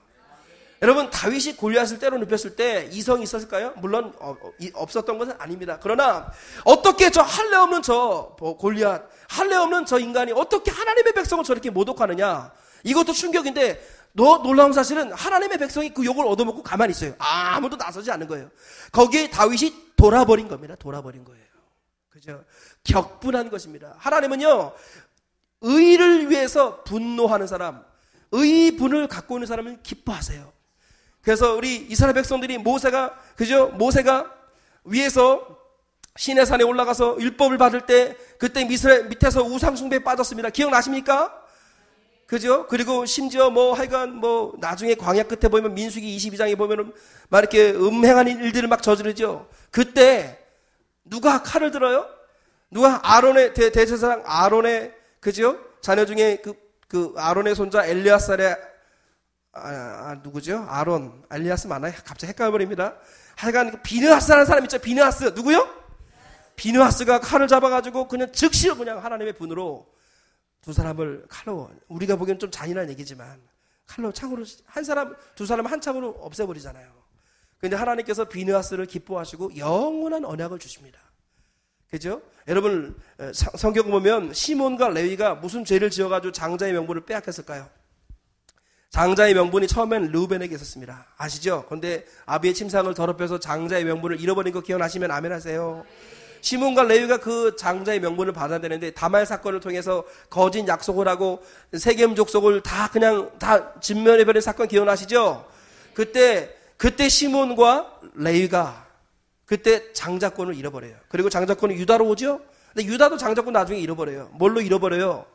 [0.83, 3.75] 여러분 다윗이 골리앗을 때로 눕혔을 때 이성이 있었을까요?
[3.77, 5.79] 물론 어, 어, 없었던 것은 아닙니다.
[5.83, 6.33] 그러나
[6.64, 11.69] 어떻게 저 할례 없는 저 뭐, 골리앗, 할례 없는 저 인간이 어떻게 하나님의 백성을 저렇게
[11.69, 12.51] 모독하느냐?
[12.85, 13.79] 이것도 충격인데
[14.12, 17.14] 너 놀라운 사실은 하나님의 백성이 그 욕을 얻어먹고 가만히 있어요.
[17.18, 18.51] 아무도 나서지 않는 거예요.
[18.92, 20.75] 거기에 다윗이 돌아버린 겁니다.
[20.75, 21.44] 돌아버린 거예요.
[22.09, 22.44] 그죠?
[22.85, 23.94] 격분한 것입니다.
[23.99, 24.73] 하나님은요,
[25.62, 27.85] 의를 위해서 분노하는 사람,
[28.33, 30.53] 의분을 갖고 있는 사람을 기뻐하세요.
[31.23, 33.68] 그래서 우리 이스라엘 백성들이 모세가, 그죠?
[33.68, 34.35] 모세가
[34.85, 35.59] 위에서
[36.16, 40.51] 신의 산에 올라가서 율법을 받을 때 그때 밑에서 우상숭배에 빠졌습니다.
[40.51, 41.39] 기억나십니까?
[42.31, 42.64] 그죠?
[42.69, 46.93] 그리고 심지어 뭐 하여간 뭐 나중에 광야 끝에 보면 민수기 22장에 보면은
[47.29, 49.49] 막 이렇게 음행한 일들을 막 저지르죠.
[49.73, 50.38] 그때
[51.03, 52.07] 누가 칼을 들어요?
[52.71, 55.59] 누가 아론의 대, 대제사장 아론의 그죠?
[55.81, 56.55] 자녀 중에 그,
[56.87, 58.57] 그 아론의 손자 엘리아살의
[59.53, 60.64] 아, 아, 누구죠?
[60.69, 61.93] 아론, 엘리아스 맞나요?
[62.05, 62.95] 갑자기 헷갈려버립니다.
[63.35, 64.79] 하여간 그 비느하스라는 사람 있죠?
[64.79, 65.69] 비느하스 누구요?
[66.55, 69.88] 비느하스가 칼을 잡아가지고 그냥 즉시로 그냥 하나님의 분으로
[70.61, 73.40] 두 사람을 칼로 우리가 보기엔 좀 잔인한 얘기지만
[73.87, 77.01] 칼로 창으로 한 사람 두 사람 한 창으로 없애버리잖아요.
[77.59, 80.99] 근데 하나님께서 비느하스를 기뻐하시고 영원한 언약을 주십니다.
[81.90, 82.23] 그죠?
[82.46, 82.96] 여러분
[83.35, 87.68] 성경 보면 시몬과 레위가 무슨 죄를 지어가지고 장자의 명분을 빼앗겼을까요?
[88.90, 91.07] 장자의 명분이 처음엔 르우벤에게 있었습니다.
[91.16, 91.66] 아시죠?
[91.68, 95.85] 근데 아비의 침상을 더럽혀서 장자의 명분을 잃어버린 거 기억나시면 아멘 하세요.
[96.40, 101.42] 시몬과 레위가 그 장자의 명분을 받아야 되는데 다말 사건을 통해서 거짓 약속을 하고
[101.76, 105.46] 세겜 족속을 다 그냥 다 진면해버린 사건 기억나시죠?
[105.94, 108.87] 그때 그때 시몬과 레위가
[109.44, 110.94] 그때 장자권을 잃어버려요.
[111.09, 112.40] 그리고 장자권이 유다로 오죠?
[112.72, 114.31] 근데 유다도 장자권 나중에 잃어버려요.
[114.33, 115.26] 뭘로 잃어버려요?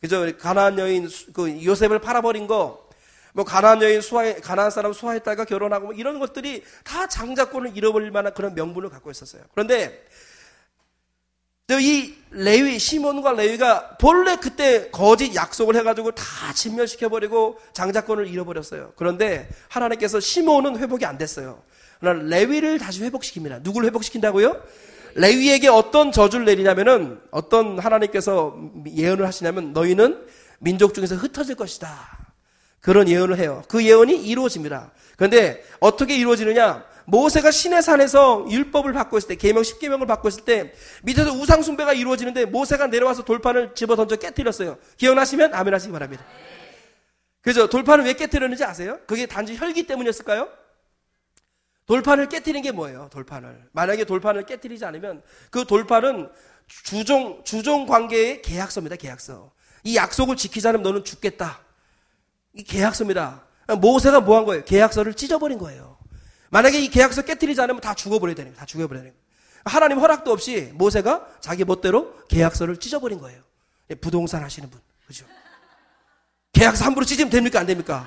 [0.00, 0.26] 그죠?
[0.38, 2.88] 가나안 여인 그 요셉을 팔아버린 거,
[3.34, 8.32] 뭐 가나안 여인 수하 가나안 사람 딸과 결혼하고 뭐 이런 것들이 다 장자권을 잃어버릴 만한
[8.34, 9.42] 그런 명분을 갖고 있었어요.
[9.52, 10.04] 그런데
[11.78, 18.92] 이 레위, 시몬과 레위가 본래 그때 거짓 약속을 해가지고 다 진멸시켜 버리고 장자권을 잃어버렸어요.
[18.96, 21.62] 그런데 하나님께서 시몬은 회복이 안 됐어요.
[21.98, 23.62] 그러나 레위를 다시 회복시킵니다.
[23.62, 24.62] 누굴 회복시킨다고요?
[25.14, 28.56] 레위에게 어떤 저주를 내리냐면은 어떤 하나님께서
[28.94, 30.24] 예언을 하시냐면 너희는
[30.60, 31.88] 민족 중에서 흩어질 것이다.
[32.80, 33.62] 그런 예언을 해요.
[33.68, 34.92] 그 예언이 이루어집니다.
[35.16, 36.84] 그런데 어떻게 이루어지느냐?
[37.10, 41.92] 모세가 신의 산에서 율법을 받고 있을 때, 계명 10계명을 받고 있을 때 밑에서 우상 숭배가
[41.92, 44.78] 이루어지는데 모세가 내려와서 돌판을 집어 던져 깨뜨렸어요.
[44.96, 46.24] 기억나시면 아멘 하시기 바랍니다.
[47.42, 47.68] 그죠?
[47.68, 48.98] 돌판을 왜 깨뜨렸는지 아세요?
[49.06, 50.48] 그게 단지 혈기 때문이었을까요?
[51.86, 53.08] 돌판을 깨뜨린 게 뭐예요?
[53.12, 53.68] 돌판을.
[53.72, 56.30] 만약에 돌판을 깨뜨리지 않으면 그 돌판은
[56.68, 58.96] 주종 주종 관계의 계약서입니다.
[58.96, 59.50] 계약서.
[59.82, 61.60] 이 약속을 지키지 않으면 너는 죽겠다.
[62.52, 63.44] 이 계약서입니다.
[63.80, 64.64] 모세가 뭐 한 거예요?
[64.64, 65.98] 계약서를 찢어버린 거예요.
[66.50, 68.58] 만약에 이 계약서 깨뜨리지 않으면 다 죽어버려야 되는 거예요.
[68.58, 69.30] 다 죽어버려야 되는 거예요.
[69.64, 73.42] 하나님 허락도 없이 모세가 자기 멋대로 계약서를 찢어버린 거예요.
[73.90, 74.80] 예, 부동산 하시는 분.
[75.06, 75.24] 그죠?
[76.52, 77.60] 계약서 함부로 찢으면 됩니까?
[77.60, 78.06] 안 됩니까?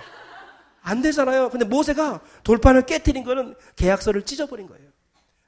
[0.82, 1.50] 안 되잖아요.
[1.50, 4.90] 근데 모세가 돌판을 깨뜨린 거는 계약서를 찢어버린 거예요.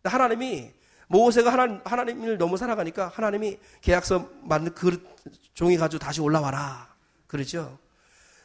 [0.03, 0.71] 하나님이
[1.08, 5.05] 모세가 하나님, 하나님을 너무 사랑하니까 하나님이 계약서 만든 그
[5.53, 6.93] 종이 가지고 다시 올라와라.
[7.27, 7.77] 그러죠?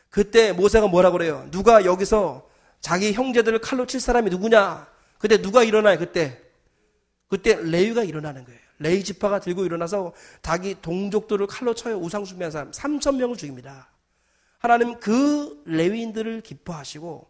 [0.08, 1.46] 그때 모세가 뭐라 그래요?
[1.50, 2.49] 누가 여기서
[2.80, 4.88] 자기 형제들을 칼로 칠 사람이 누구냐?
[5.18, 5.98] 그때 누가 일어나요?
[5.98, 6.40] 그때
[7.28, 8.58] 그때 레위가 일어나는 거예요.
[8.78, 10.12] 레위 지파가 들고 일어나서
[10.42, 11.98] 자기 동족들을 칼로 쳐요.
[11.98, 13.88] 우상 숭배한 사람 3천 명을 죽입니다.
[14.58, 17.28] 하나님 그 레위인들을 기뻐하시고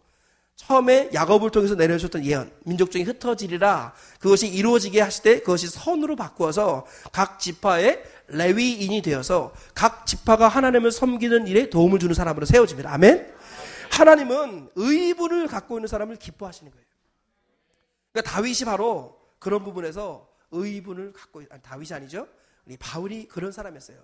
[0.57, 6.87] 처음에 야곱을 통해서 내려주셨던 예언, 민족 중에 흩어지리라 그것이 이루어지게 하실 때 그것이 선으로 바꾸어서
[7.13, 12.93] 각 지파의 레위인이 되어서 각 지파가 하나님을 섬기는 일에 도움을 주는 사람으로 세워집니다.
[12.93, 13.40] 아멘.
[13.91, 16.87] 하나님은 의분을 갖고 있는 사람을 기뻐하시는 거예요.
[18.13, 22.29] 그러니까 다윗이 바로 그런 부분에서 의분을 갖고 아니, 다윗이 아니죠.
[22.67, 23.99] 우리 바울이 그런 사람이었어요.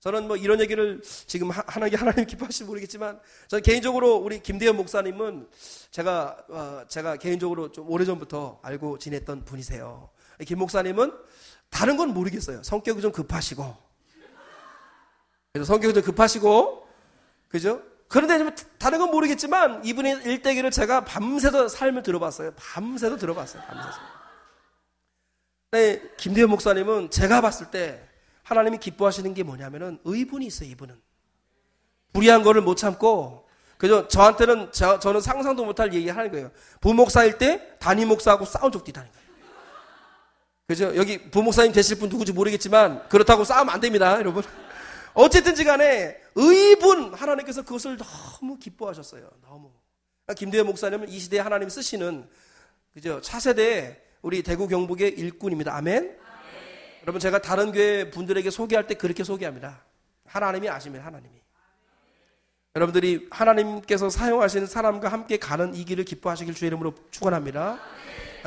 [0.00, 5.48] 저는 뭐 이런 얘기를 지금 하나님 하나님 기뻐하실지 모르겠지만 저는 개인적으로 우리 김대현 목사님은
[5.90, 10.10] 제가 어, 제가 개인적으로 좀 오래전부터 알고 지냈던 분이세요.
[10.46, 11.12] 김 목사님은
[11.70, 12.62] 다른 건 모르겠어요.
[12.62, 13.76] 성격이 좀 급하시고
[15.52, 16.86] 그래서 성격이 좀 급하시고
[17.48, 17.82] 그죠?
[18.08, 22.52] 그런데 다른 건 모르겠지만 이분의 일대기를 제가 밤새도 삶을 들어봤어요.
[22.56, 23.62] 밤새도 들어봤어요.
[23.66, 23.98] 밤새서.
[25.72, 28.00] 네, 김대현 목사님은 제가 봤을 때
[28.44, 30.68] 하나님이 기뻐하시는 게 뭐냐면은 의분이 있어요.
[30.70, 30.94] 이분은
[32.12, 34.08] 불의한 거를 못 참고 그죠?
[34.08, 36.50] 저한테는 저, 저는 상상도 못할 얘기를 하는 거예요.
[36.80, 39.26] 부목사일 때 담임 목사하고 싸운 적도 있다는 거예요.
[40.66, 40.96] 그죠?
[40.96, 44.42] 여기 부목사님 되실 분 누구지 모르겠지만 그렇다고 싸우면 안 됩니다, 여러분.
[45.16, 49.30] 어쨌든지 간에 의분 하나님께서 그것을 너무 기뻐하셨어요.
[49.40, 49.72] 너무.
[50.26, 52.28] 그러니까 김대현 목사님은 이 시대에 하나님 쓰시는
[52.92, 53.20] 그죠?
[53.22, 55.74] 차세대 우리 대구 경북의 일꾼입니다.
[55.74, 55.96] 아멘.
[55.96, 56.18] 아멘.
[57.02, 59.82] 여러분 제가 다른 교회 분들에게 소개할 때 그렇게 소개합니다.
[60.26, 61.34] 하나님이 아시면 하나님이.
[62.74, 67.80] 여러분들이 하나님께서 사용하시는 사람과 함께 가는 이 길을 기뻐하시길 주의 이름으로 축원합니다.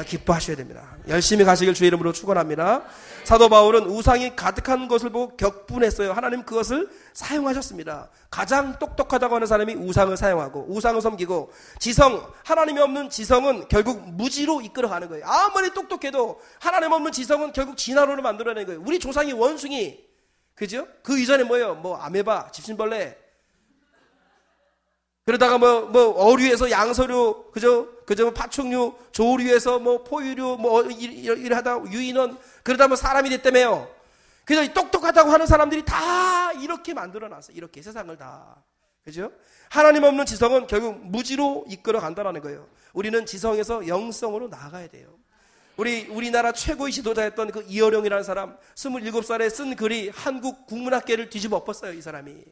[0.04, 0.98] 기뻐하셔야 됩니다.
[1.08, 2.84] 열심히 가시길 주의 이름으로 축원합니다.
[3.24, 6.14] 사도 바울은 우상이 가득한 것을 보고 격분했어요.
[6.14, 8.10] 하나님 그것을 사용하셨습니다.
[8.30, 15.10] 가장 똑똑하다고 하는 사람이 우상을 사용하고 우상을 섬기고 지성 하나님이 없는 지성은 결국 무지로 이끌어가는
[15.10, 15.26] 거예요.
[15.26, 18.84] 아무리 똑똑해도 하나님 없는 지성은 결국 진화론을 만들어내는 거예요.
[18.86, 20.00] 우리 조상이 원숭이
[20.56, 20.88] 그죠?
[21.04, 21.76] 그 이전에 뭐예요?
[21.76, 23.29] 뭐 아메바, 집신벌레
[25.26, 28.04] 그러다가 뭐, 뭐, 어류에서 양서류, 그죠?
[28.06, 28.24] 그죠?
[28.24, 33.88] 뭐 파충류, 조류에서 뭐, 포유류, 뭐, 일, 하다 유인원, 그러다 뭐 사람이 됐다며요.
[34.46, 37.52] 그래서 똑똑하다고 하는 사람들이 다 이렇게 만들어 놨어.
[37.54, 38.56] 이렇게 세상을 다.
[39.06, 39.32] 그죠?
[39.70, 42.68] 하나님 없는 지성은 결국 무지로 이끌어 간다라는 거예요.
[42.94, 45.16] 우리는 지성에서 영성으로 나가야 돼요.
[45.78, 52.02] 우리, 우리나라 최고의 지도자였던 그 이어령이라는 사람, 27살에 쓴 글이 한국 국문학계를 뒤집어 엎었어요, 이
[52.02, 52.44] 사람이.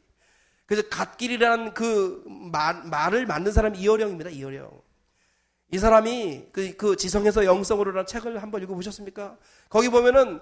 [0.68, 4.30] 그래서 갓길이라는 그 말, 말을 만든 사람이 이어령입니다.
[4.30, 4.70] 이어령.
[5.72, 9.36] 이 사람이 그, 그 지성에서 영성으로라는 책을 한번 읽어보셨습니까?
[9.70, 10.40] 거기 보면은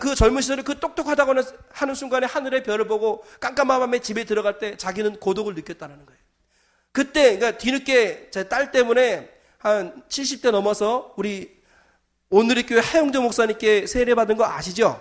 [0.00, 1.34] 그 젊은 시절에 그 똑똑하다고
[1.70, 6.20] 하는 순간에 하늘의 별을 보고 깜깜한 밤에 집에 들어갈 때 자기는 고독을 느꼈다는 거예요.
[6.92, 11.56] 그때, 그러니까 뒤늦게 제 딸 때문에 한 70대 넘어서 우리
[12.30, 15.00] 오늘의 교회 하영조 목사님께 세례 받은 거 아시죠?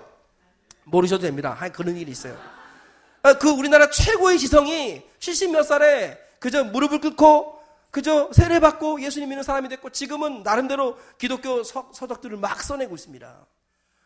[0.85, 1.51] 모르셔도 됩니다.
[1.51, 2.38] 한 그런 일이 있어요.
[3.25, 7.59] 아, 그 우리나라 최고의 지성이 70 몇 살에 그저 무릎을 꿇고
[7.89, 13.47] 그저 세례받고 예수님 믿는 사람이 됐고 지금은 나름대로 기독교 서, 서적들을 막 써내고 있습니다.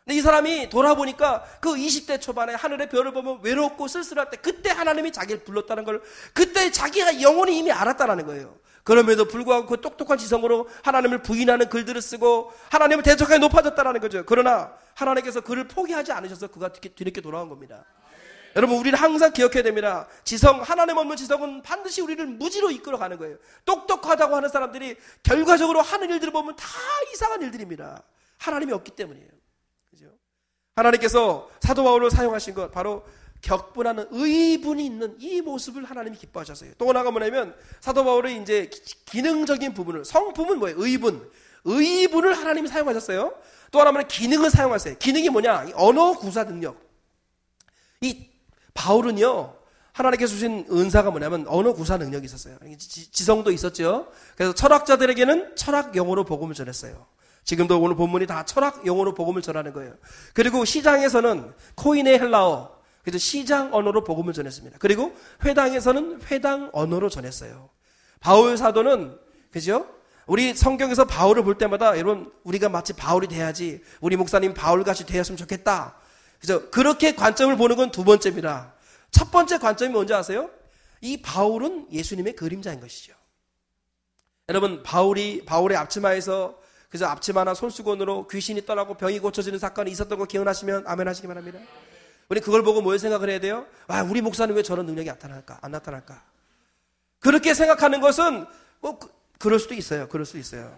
[0.06, 5.12] 근데 이 사람이 돌아보니까 그 20대 초반에 하늘의 별을 보면 외롭고 쓸쓸할 때 그때 하나님이
[5.12, 6.00] 자기를 불렀다는 걸
[6.32, 8.56] 그때 자기가 영원히 이미 알았다는 거예요.
[8.84, 14.24] 그럼에도 불구하고 그 똑똑한 지성으로 하나님을 부인하는 글들을 쓰고 하나님을 대적하게 높아졌다는 거죠.
[14.24, 17.84] 그러나 하나님께서 그를 포기하지 않으셔서 그가 뒤늦게 돌아온 겁니다.
[18.56, 20.08] 여러분 우리는 항상 기억해야 됩니다.
[20.24, 23.36] 지성 하나님 없는 지성은 반드시 우리를 무지로 이끌어가는 거예요.
[23.64, 26.66] 똑똑하다고 하는 사람들이 결과적으로 하는 일들을 보면 다
[27.12, 28.02] 이상한 일들입니다.
[28.38, 29.28] 하나님이 없기 때문이에요.
[29.90, 30.06] 그죠?
[30.76, 33.04] 하나님께서 사도 바울을 사용하신 것 바로
[33.42, 36.72] 격분하는 의분이 있는 이 모습을 하나님이 기뻐하셨어요.
[36.76, 38.68] 또 하나가 뭐냐면 사도 바울의 이제
[39.06, 40.76] 기능적인 부분을 성품은 뭐예요?
[40.78, 41.30] 의분.
[41.64, 43.34] 의분을 하나님이 사용하셨어요.
[43.70, 44.96] 또 하나는 기능을 사용하세요.
[44.98, 45.68] 기능이 뭐냐?
[45.74, 46.80] 언어 구사 능력.
[48.00, 48.29] 이
[48.74, 49.54] 바울은요,
[49.92, 52.56] 하나님께서 주신 은사가 뭐냐면 언어 구사 능력이 있었어요.
[52.78, 54.08] 지 성도 있었죠.
[54.36, 57.06] 그래서 철학자들에게는 철학 용어로 복음을 전했어요.
[57.44, 59.94] 지금도 오늘 본문이 다 철학 용어로 복음을 전하는 거예요.
[60.34, 64.78] 그리고 시장에서는 코인의 헬라어, 그래서 시장 언어로 복음을 전했습니다.
[64.78, 65.12] 그리고
[65.44, 67.70] 회당에서는 회당 언어로 전했어요.
[68.20, 69.18] 바울 사도는
[69.50, 69.86] 그죠?
[70.26, 75.96] 우리 성경에서 바울을 볼 때마다 여러분 우리가 마치 바울이 돼야지 우리 목사님 바울같이 되었으면 좋겠다.
[76.40, 78.72] 그래서 그렇게 관점을 보는 건 두 번째입니다.
[79.10, 80.50] 첫 번째 관점이 뭔지 아세요?
[81.00, 83.12] 이 바울은 예수님의 그림자인 것이죠.
[84.48, 90.84] 여러분 바울이 바울의 앞치마에서 그래서 앞치마나 손수건으로 귀신이 떠나고 병이 고쳐지는 사건이 있었던 거 기억나시면
[90.86, 91.58] 아멘 하시기 바랍니다.
[92.28, 93.66] 우리 그걸 보고 뭘 생각을 해야 돼요?
[93.88, 95.58] 와, 우리 목사는 왜 저런 능력이 나타날까?
[95.62, 96.22] 안 나타날까?
[97.18, 98.46] 그렇게 생각하는 것은
[98.80, 100.08] 뭐 그, 그럴 수도 있어요.
[100.08, 100.76] 그럴 수도 있어요.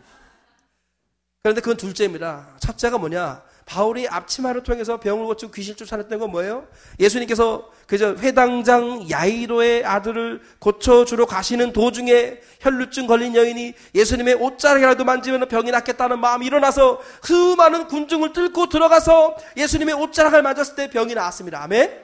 [1.42, 2.56] 그런데 그건 둘째입니다.
[2.60, 3.42] 첫째가 뭐냐?
[3.64, 6.66] 바울이 앞치마를 통해서 병을 고치고 귀신 쫓아냈던 건 뭐예요?
[6.98, 15.70] 예수님께서 그저 회당장 야이로의 아들을 고쳐주러 가시는 도중에 혈루증 걸린 여인이 예수님의 옷자락이라도 만지면 병이
[15.70, 21.62] 낫겠다는 마음이 일어나서 수많은 군중을 뚫고 들어가서 예수님의 옷자락을 만졌을 때 병이 나았습니다.
[21.62, 22.02] 아멘?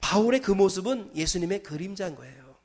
[0.00, 2.56] 바울의 그 모습은 예수님의 그림자인 거예요.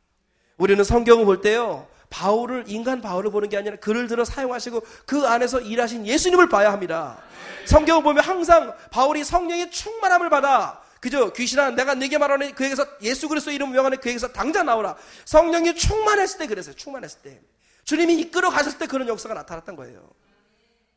[0.58, 1.88] 우리는 성경을 볼 때요.
[2.14, 7.18] 바울을 인간 바울을 보는 게 아니라 글을 들어 사용하시고 그 안에서 일하신 예수님을 봐야 합니다.
[7.66, 13.52] 성경을 보면 항상 바울이 성령의 충만함을 받아 그저 귀신아 내가 네게 말하는 그에게서 예수 그리스도
[13.52, 14.96] 이름 명하는 그에게서 당장 나오라.
[15.26, 16.76] 성령이 충만했을 때 그랬어요.
[16.76, 17.42] 충만했을 때.
[17.84, 20.08] 주님이 이끌어 가셨을 때 그런 역사가 나타났던 거예요.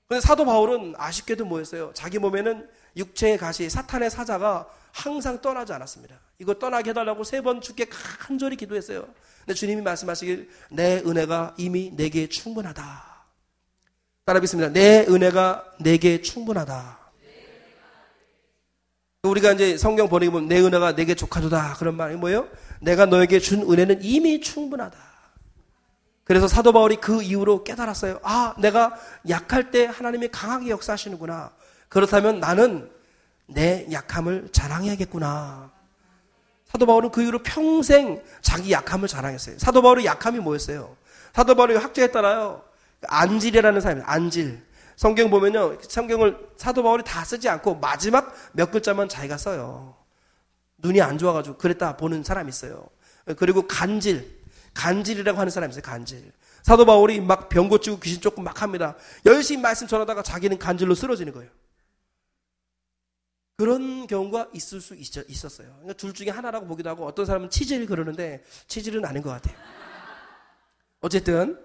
[0.06, 1.92] 근데 사도 바울은 아쉽게도 뭐였어요?
[1.94, 6.14] 자기 몸에는 육체의 가시, 사탄의 사자가 항상 떠나지 않았습니다.
[6.38, 9.08] 이거 떠나게 해달라고 세 번 주께 간절히 기도했어요.
[9.46, 12.82] 근데 주님이 말씀하시길 내 은혜가 이미 내게 충분하다.
[14.24, 14.68] 따라 뵙습니다.
[14.72, 16.98] 내 은혜가 내게 충분하다.
[19.22, 22.48] 우리가 이제 성경 번역해 보면 내 은혜가 내게 족하도다 그런 말이 뭐예요?
[22.80, 24.98] 내가 너에게 준 은혜는 이미 충분하다.
[26.24, 28.18] 그래서 사도 바울이 그 이후로 깨달았어요.
[28.24, 28.96] 아, 내가
[29.28, 31.52] 약할 때 하나님이 강하게 역사하시는구나.
[31.88, 32.90] 그렇다면 나는
[33.46, 35.70] 내 약함을 자랑해야겠구나.
[36.76, 39.58] 사도 바울은 그 이후로 평생 자기 약함을 자랑했어요.
[39.58, 40.94] 사도 바울의 약함이 뭐였어요?
[41.34, 42.62] 사도 바울의 학자에 따라요.
[43.08, 44.62] 안질이라는 사람이 안질.
[44.94, 45.78] 성경 보면요.
[45.80, 49.96] 성경을 사도 바울이 다 쓰지 않고 마지막 몇 글자만 자기가 써요.
[50.76, 52.86] 눈이 안 좋아가지고 그랬다 보는 사람이 있어요.
[53.38, 54.36] 그리고 간질.
[54.74, 55.82] 간질이라고 하는 사람이 있어요.
[55.82, 56.30] 간질.
[56.62, 58.96] 사도 바울이 막 병 고치고 귀신 쫓고 막 합니다.
[59.24, 61.50] 열심히 말씀 전하다가 자기는 간질로 쓰러지는 거예요.
[63.56, 67.86] 그런 경우가 있을 수 있, 었어요 그러니까 둘 중에 하나라고 보기도 하고 어떤 사람은 치질
[67.86, 69.56] 그러는데 치질은 아닌 것 같아요.
[71.00, 71.58] 어쨌든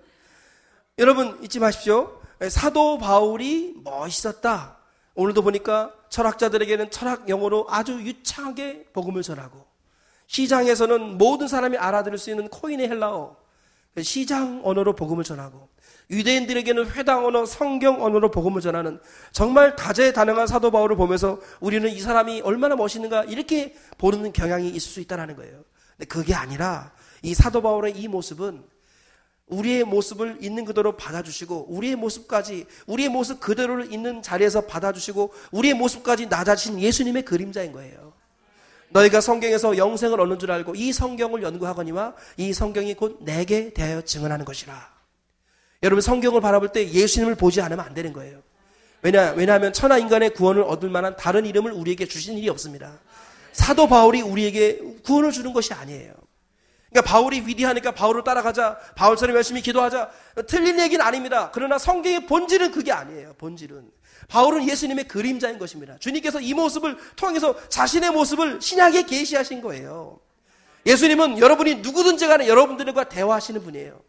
[0.97, 2.21] 여러분 잊지 마십시오.
[2.49, 4.77] 사도 바울이 멋있었다.
[5.15, 9.65] 오늘도 보니까 철학자들에게는 철학 용어로 아주 유창하게 복음을 전하고
[10.27, 13.35] 시장에서는 모든 사람이 알아들을 수 있는 코인의 헬라어
[14.01, 15.67] 시장 언어로 복음을 전하고
[16.11, 18.99] 유대인들에게는 회당 언어, 성경 언어로 복음을 전하는
[19.31, 24.99] 정말 다재다능한 사도 바울을 보면서 우리는 이 사람이 얼마나 멋있는가 이렇게 보는 경향이 있을 수
[24.99, 25.63] 있다는 거예요.
[25.97, 28.61] 근데 그게 아니라 이 사도 바울의 이 모습은
[29.47, 36.27] 우리의 모습을 있는 그대로 받아주시고 우리의 모습까지 우리의 모습 그대로를 있는 자리에서 받아주시고 우리의 모습까지
[36.27, 38.13] 낮아진 예수님의 그림자인 거예요.
[38.89, 44.43] 너희가 성경에서 영생을 얻는 줄 알고 이 성경을 연구하거니와 이 성경이 곧 내게 대하여 증언하는
[44.43, 45.00] 것이라.
[45.83, 48.41] 여러분 성경을 바라볼 때 예수님을 보지 않으면 안 되는 거예요.
[49.01, 52.99] 왜냐, 왜냐하면 천하 인간의 구원을 얻을 만한 다른 이름을 우리에게 주신 일이 없습니다.
[53.51, 56.13] 사도 바울이 우리에게 구원을 주는 것이 아니에요.
[56.91, 58.77] 그러니까 바울이 위대하니까 바울을 따라가자.
[58.95, 60.11] 바울처럼 열심히 기도하자.
[60.45, 61.49] 틀린 얘기는 아닙니다.
[61.53, 63.33] 그러나 성경의 본질은 그게 아니에요.
[63.37, 63.89] 본질은.
[64.27, 65.97] 바울은 예수님의 그림자인 것입니다.
[65.99, 70.19] 주님께서 이 모습을 통해서 자신의 모습을 신약에 계시하신 거예요.
[70.85, 74.01] 예수님은 여러분이 누구든지 간에 여러분들과 대화하시는 분이에요.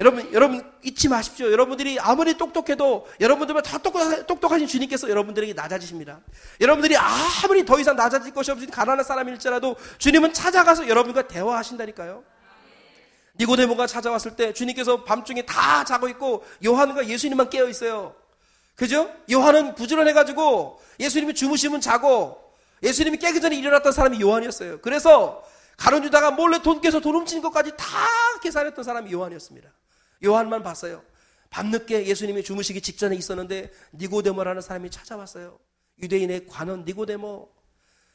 [0.00, 1.52] 여러분, 여러분 잊지 마십시오.
[1.52, 3.78] 여러분들이 아무리 똑똑해도 여러분들보다 더
[4.26, 6.20] 똑똑, 하신 주님께서 여러분들에게 낮아지십니다.
[6.58, 12.24] 여러분들이 아무리 더 이상 낮아질 것이 없으신 가난한 사람일지라도 주님은 찾아가서 여러분과 대화하신다니까요.
[13.38, 18.14] 니고데모가 찾아왔을 때 주님께서 밤중에 다 자고 있고 요한과 예수님만 깨어 있어요.
[18.76, 19.12] 그죠?
[19.30, 22.40] 요한은 부지런해가지고 예수님이 주무시면 자고
[22.82, 24.80] 예수님이 깨기 전에 일어났던 사람이 요한이었어요.
[24.80, 25.44] 그래서
[25.76, 27.86] 가론 유다가 몰래 돈 깨서 돈 훔치는 것까지 다
[28.42, 29.70] 계산했던 사람이 요한이었습니다.
[30.24, 31.02] 요한만 봤어요.
[31.50, 35.58] 밤늦게 예수님이 주무시기 직전에 있었는데 니고데모라는 사람이 찾아왔어요.
[36.02, 37.48] 유대인의 관원 니고데모.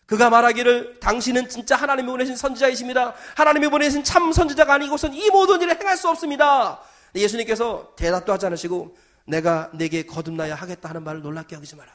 [0.06, 3.16] 그가 말하기를 당신은 진짜 하나님이 보내신 선지자이십니다.
[3.36, 6.80] 하나님이 보내신 참 선지자가 아니고선 이 모든 일을 행할 수 없습니다.
[7.16, 11.92] 예수님께서 대답도 하지 않으시고 내가 내게 거듭나야 하겠다 하는 말을 놀랍게 여기지 마라.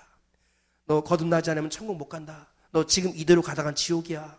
[0.86, 2.48] 너 거듭나지 않으면 천국 못 간다.
[2.72, 4.38] 너 지금 이대로 가다간 지옥이야.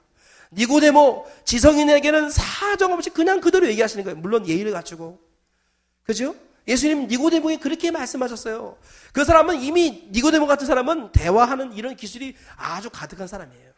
[0.52, 4.20] 니고데모 지성인에게는 사정없이 그냥 그대로 얘기하시는 거예요.
[4.20, 5.31] 물론 예의를 갖추고
[6.04, 6.36] 그죠?
[6.68, 8.78] 예수님 니고데모에 그렇게 말씀하셨어요.
[9.14, 13.72] 그 사람은 이미 니고데모 같은 사람은 대화하는 이런 기술이 아주 가득한 사람이에요.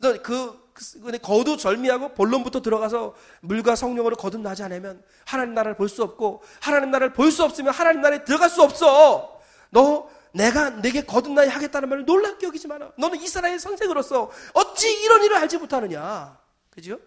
[0.00, 6.02] 그래서 그, 그 거두 절미하고 본론부터 들어가서 물과 성령으로 거듭나지 않으면 하나님 나라를 볼 수
[6.02, 9.40] 없고 하나님 나라를 볼 수 없으면 하나님 나라에 들어갈 수 없어.
[9.70, 12.92] 너 내가 내게 거듭나야 하겠다는 말을 놀랍게 여기지 마라.
[12.96, 16.38] 너는 이스라엘 선생으로서 어찌 이런 일을 알지 못하느냐.
[16.70, 16.98] 그죠?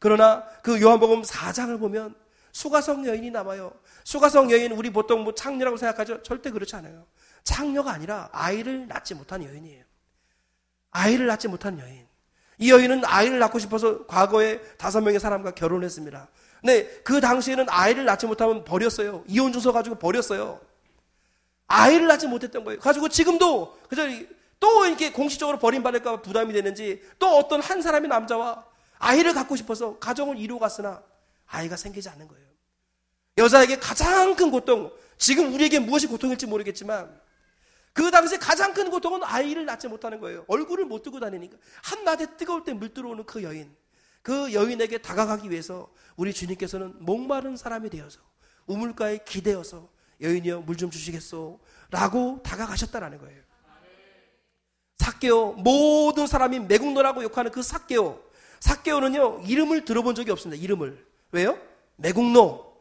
[0.00, 2.14] 그러나 그 요한복음 4장을 보면
[2.54, 3.72] 수가성 여인이 남아요.
[4.04, 6.22] 수가성 여인 우리 보통 뭐 창녀라고 생각하죠?
[6.22, 7.04] 절대 그렇지 않아요.
[7.42, 9.84] 창녀가 아니라 아이를 낳지 못한 여인이에요.
[10.92, 12.06] 아이를 낳지 못한 여인.
[12.58, 16.28] 이 여인은 아이를 낳고 싶어서 과거에 다섯 명의 사람과 결혼했습니다.
[16.60, 19.24] 근데 그 당시에는 아이를 낳지 못하면 버렸어요.
[19.26, 20.60] 이혼 주소 가지고 버렸어요.
[21.66, 22.78] 아이를 낳지 못했던 거예요.
[22.78, 24.08] 가지고 지금도 그저
[24.60, 28.64] 또 이렇게 공식적으로 버림받을까 부담이 되는지 또 어떤 한 사람의 남자와
[29.00, 31.02] 아이를 갖고 싶어서 가정을 이루어 갔으나
[31.46, 32.43] 아이가 생기지 않는 거예요.
[33.36, 37.20] 여자에게 가장 큰 고통, 지금 우리에게 무엇이 고통일지 모르겠지만
[37.92, 40.44] 그 당시 가장 큰 고통은 아이를 낳지 못하는 거예요.
[40.48, 41.56] 얼굴을 못 뜨고 다니니까.
[41.82, 43.74] 한낮에 뜨거울 때 물 들어오는 그 여인.
[44.22, 48.20] 그 여인에게 다가가기 위해서 우리 주님께서는 목마른 사람이 되어서
[48.66, 49.88] 우물가에 기대어서
[50.20, 51.60] 여인이여 물 좀 주시겠소?
[51.90, 53.42] 라고 다가가셨다라는 거예요.
[54.98, 58.20] 사케오 모든 사람이 매국노라고 욕하는 그 사케오
[58.60, 60.60] 사케오는요 이름을 들어본 적이 없습니다.
[60.62, 61.58] 이름을 왜요?
[61.96, 62.73] 매국노,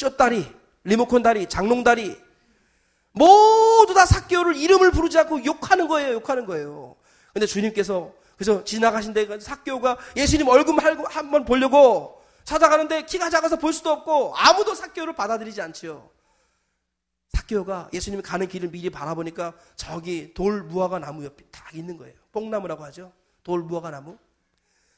[0.00, 0.50] 쇼다리,
[0.84, 2.18] 리모컨 다리, 장롱 다리.
[3.12, 6.14] 모두 다 사개오를 이름을 부르지 않고 욕하는 거예요.
[6.14, 6.96] 욕하는 거예요.
[7.34, 10.74] 근데 주님께서 그래서 지나가신데 사개오가 예수님 얼굴
[11.08, 16.08] 한번 보려고 찾아가는데 키가 작아서 볼 수도 없고 아무도 사개오를 받아들이지 않지요.
[17.28, 22.14] 사개오가 예수님이 가는 길을 미리 바라보니까 저기 돌 무화과 나무 옆에 딱 있는 거예요.
[22.32, 23.12] 뽕나무라고 하죠.
[23.44, 24.16] 돌 무화과 나무.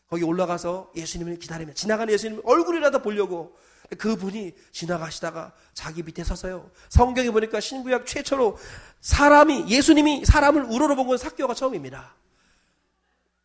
[0.08, 3.56] 거기 올라가서 예수님을 기다리며 지나가는 예수님 얼굴이라도 보려고
[3.98, 6.70] 그분이 지나가시다가 자기 밑에 서서요.
[6.88, 8.58] 성경에 보니까 신구약 최초로
[9.00, 12.14] 사람이 예수님이 사람을 우러러 본 건 사개오가 처음입니다.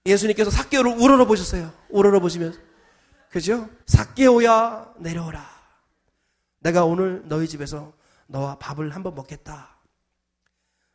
[0.06, 1.74] 예수님께서 사개오를 우러러 보셨어요.
[1.90, 2.58] 우러러 보시면
[3.30, 3.70] 그죠?
[3.88, 5.58] 사개오야 내려오라.
[6.60, 7.94] 내가 오늘 너희 집에서
[8.28, 9.76] 너와 밥을 한번 먹겠다.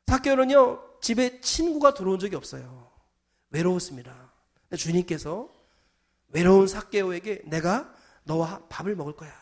[0.07, 2.91] 사개오는요 집에 친구가 들어온 적이 없어요.
[3.51, 4.33] 외로웠습니다.
[4.77, 5.49] 주님께서
[6.29, 7.93] 외로운 사개오에게 내가
[8.25, 9.42] 너와 밥을 먹을 거야.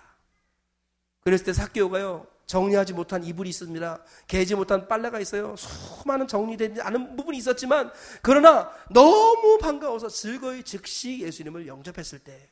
[1.31, 4.03] 그랬을 때 사개오가요 정리하지 못한 이불이 있습니다.
[4.27, 5.55] 개지 못한 빨래가 있어요.
[5.55, 12.51] 수많은 정리되지 않은 부분이 있었지만 그러나 너무 반가워서 즐거이 즉시 예수님을 영접했을 때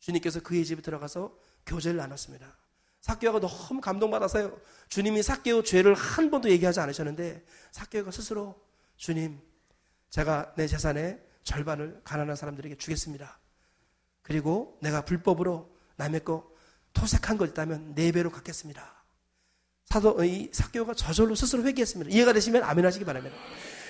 [0.00, 1.34] 주님께서 그의 집에 들어가서
[1.64, 2.54] 교제를 나눴습니다.
[3.00, 4.54] 사개오가 너무 감동받아서요.
[4.90, 8.60] 주님이 사개오 죄를 한 번도 얘기하지 않으셨는데 사개오가 스스로
[8.98, 9.40] 주님
[10.10, 13.38] 제가 내 재산의 절반을 가난한 사람들에게 주겠습니다.
[14.20, 16.51] 그리고 내가 불법으로 남의 거
[16.92, 19.02] 토색한 거 있다면 네 배로 갚겠습니다.
[19.86, 22.10] 사도 이 사교가 저절로 스스로 회개했습니다.
[22.10, 23.36] 이해가 되시면 아멘 하시기 바랍니다.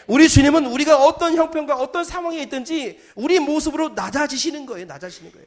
[0.07, 4.86] 우리 주님은 우리가 어떤 형편과 어떤 상황에 있든지 우리 모습으로 낮아지시는 거예요.
[4.86, 5.46] 낮아지시는 거예요.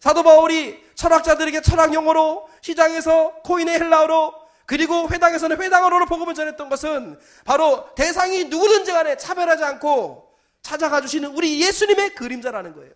[0.00, 4.34] 사도 바울이 철학자들에게 철학 용어로 시장에서 코인의 헬라어로
[4.66, 10.28] 그리고 회당에서는 회당어로 복음을 전했던 것은 바로 대상이 누구든지 간에 차별하지 않고
[10.62, 12.92] 찾아가 주시는 우리 예수님의 그림자라는 거예요.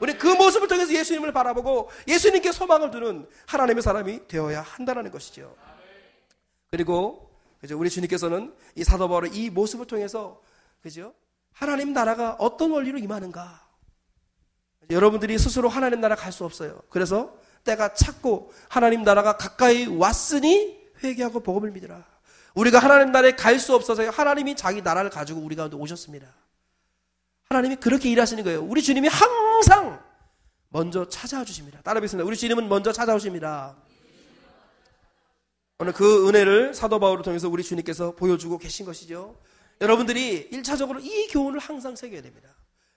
[0.00, 5.54] 우리 그 모습을 통해서 예수님을 바라보고 예수님께 소망을 두는 하나님의 사람이 되어야 한다는 것이죠.
[6.70, 7.30] 그리고
[7.60, 7.78] 그죠?
[7.78, 10.40] 우리 주님께서는 이 사도 바울의 이 모습을 통해서
[10.82, 11.14] 그죠?
[11.52, 13.66] 하나님 나라가 어떤 원리로 임하는가?
[14.90, 16.80] 여러분들이 스스로 하나님 나라 갈 수 없어요.
[16.90, 17.34] 그래서
[17.64, 22.04] 때가 찼고 하나님 나라가 가까이 왔으니 회개하고 복음을 믿으라.
[22.54, 26.28] 우리가 하나님 나라에 갈 수 없어서 하나님이 자기 나라를 가지고 우리 가운데 오셨습니다.
[27.50, 28.62] 하나님이 그렇게 일하시는 거예요.
[28.62, 30.00] 우리 주님이 항상
[30.68, 31.80] 먼저 찾아와 주십니다.
[31.82, 32.26] 따라뵙겠습니다.
[32.26, 33.76] 우리 주님은 먼저 찾아오십니다.
[35.78, 39.36] 오늘 그 은혜를 사도 바울을 통해서 우리 주님께서 보여주고 계신 것이죠.
[39.80, 42.48] 여러분들이 1차적으로 이 교훈을 항상 새겨야 됩니다.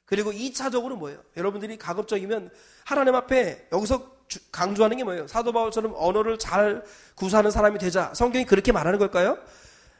[0.05, 1.21] 그리고 2차적으로 뭐예요?
[1.37, 2.49] 여러분들이 가급적이면
[2.85, 4.17] 하나님 앞에 여기서
[4.51, 5.27] 강조하는 게 뭐예요?
[5.27, 6.83] 사도 바울처럼 언어를 잘
[7.15, 8.11] 구사하는 사람이 되자.
[8.15, 9.37] 성경이 그렇게 말하는 걸까요?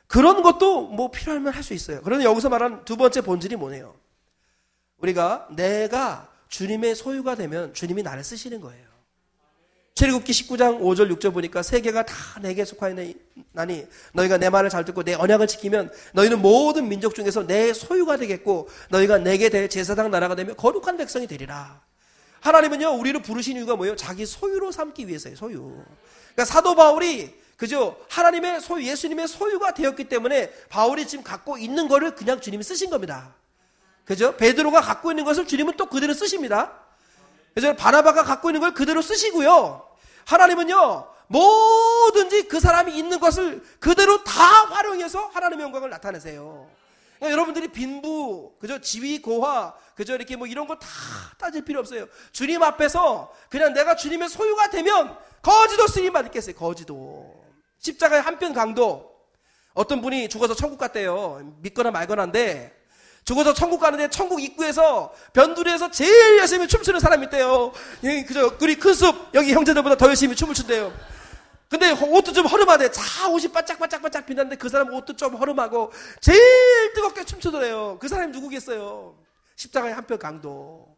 [0.07, 2.01] 그런 것도 뭐 필요하면 할 수 있어요.
[2.01, 3.93] 그런데 여기서 말하는 두 번째 본질이 뭐네요?
[5.01, 8.89] 우리가 내가 주님의 소유가 되면 주님이 나를 쓰시는 거예요.
[9.95, 13.17] 출애굽기 19장 5절 6절 보니까 세계가 다 내게 속하니
[14.13, 18.69] 너희가 내 말을 잘 듣고 내 언약을 지키면 너희는 모든 민족 중에서 내 소유가 되겠고
[18.89, 21.81] 너희가 내게 될 제사장 나라가 되면 거룩한 백성이 되리라.
[22.39, 23.97] 하나님은요 우리를 부르신 이유가 뭐예요?
[23.97, 25.35] 자기 소유로 삼기 위해서예요.
[25.35, 25.83] 소유.
[26.33, 27.97] 그러니까 사도 바울이 그죠?
[28.07, 33.35] 하나님의 소유, 예수님의 소유가 되었기 때문에 바울이 지금 갖고 있는 거를 그냥 주님이 쓰신 겁니다.
[34.09, 34.35] 그죠?
[34.37, 36.73] 베드로가 갖고 있는 것을 주님은 또 그대로 쓰십니다.
[37.53, 39.87] 그래서 바나바가 갖고 있는 걸 그대로 쓰시고요.
[40.25, 46.67] 하나님은요, 뭐든지 그 사람이 있는 것을 그대로 다 활용해서 하나님의 영광을 나타내세요.
[47.17, 48.81] 그러니까 여러분들이 빈부, 그죠?
[48.81, 50.15] 지위, 고화, 그죠?
[50.15, 50.87] 이렇게 뭐 이런 거 다
[51.37, 52.07] 따질 필요 없어요.
[52.31, 56.55] 주님 앞에서 그냥 내가 주님의 소유가 되면 거지도 쓰임 받겠어요.
[56.55, 57.45] 거지도.
[57.77, 59.07] 십자가의 한편 강도.
[59.75, 61.41] 어떤 분이 죽어서 천국 갔대요.
[61.61, 62.78] 믿거나 말거나인데
[63.29, 67.71] 죽어서 천국 가는데 천국 입구에서 변두리에서 제일 열심히 춤추는 사람이 있대요.
[68.27, 70.91] 그저 우리 큰숲 여기 형제들보다 더 열심히 춤을 춘대요.
[71.69, 72.89] 근데 옷도 좀 허름하대.
[72.91, 76.41] 자 옷이 바짝바짝바짝 빛났는데 그 사람 옷도 좀 허름하고 제일
[76.95, 77.99] 뜨겁게 춤추더래요.
[78.01, 79.15] 그 사람이 누구겠어요?
[79.57, 80.97] 십자가의 한편 강도.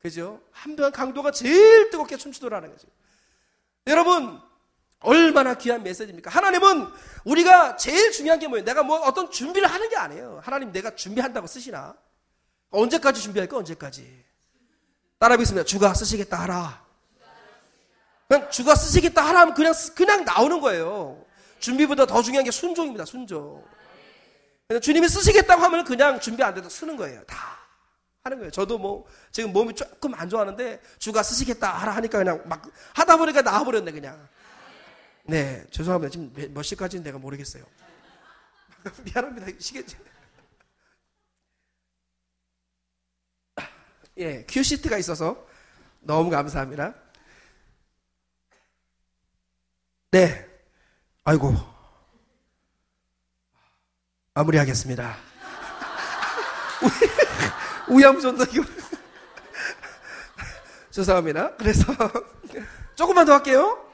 [0.00, 0.40] 그죠?
[0.52, 2.88] 한편 강도가 제일 뜨겁게 춤추더라는 거죠.
[3.86, 4.40] 여러분
[5.00, 6.30] 얼마나 귀한 메시지입니까?
[6.30, 6.88] 하나님은
[7.24, 8.64] 우리가 제일 중요한 게 뭐예요?
[8.64, 10.40] 내가 뭐 어떤 준비를 하는 게 아니에요.
[10.42, 11.94] 하나님 내가 준비한다고 쓰시나?
[12.70, 13.56] 언제까지 준비할 까?
[13.56, 14.24] 언제까지?
[15.18, 15.64] 따라하겠습니다.
[15.64, 16.84] 주가 쓰시겠다 하라.
[18.28, 21.24] 그냥 주가 쓰시겠다 하라 하면 그냥, 그냥 나오는 거예요.
[21.58, 23.04] 준비보다 더 중요한 게 순종입니다.
[23.04, 23.64] 순종.
[24.82, 27.24] 주님이 쓰시겠다고 하면 그냥 준비 안 돼도 쓰는 거예요.
[27.24, 27.58] 다
[28.22, 28.50] 하는 거예요.
[28.50, 32.62] 저도 뭐 지금 몸이 조금 안 좋아하는데 주가 쓰시겠다 하라 하니까 그냥 막
[32.94, 34.28] 하다 보니까 나와버렸네 그냥.
[35.30, 36.10] 네, 죄송합니다.
[36.10, 37.64] 지금 몇 시까지는 내가 모르겠어요.
[39.04, 39.46] 미안합니다.
[39.60, 39.84] 시계.
[44.16, 45.46] 예, 큐시트가 있어서
[46.00, 46.94] 너무 감사합니다.
[50.10, 50.48] 네.
[51.22, 51.54] 아이고.
[54.34, 55.16] 마무리하겠습니다.
[57.88, 58.64] 우야무전도 이거.
[60.90, 61.54] 죄송합니다.
[61.54, 61.84] 그래서
[62.96, 63.89] 조금만 더 할게요.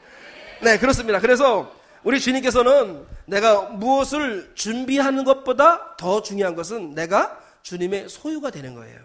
[0.63, 1.21] 네, 그렇습니다.
[1.21, 9.01] 그래서 우리 주님께서는 내가 무엇을 준비하는 것보다 더 중요한 것은 내가 주님의 소유가 되는 거예요.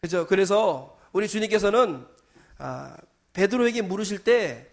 [0.00, 0.26] 그죠?
[0.26, 2.04] 그래서 우리 주님께서는
[2.58, 2.96] 아,
[3.32, 4.68] 베드로에게 물으실 때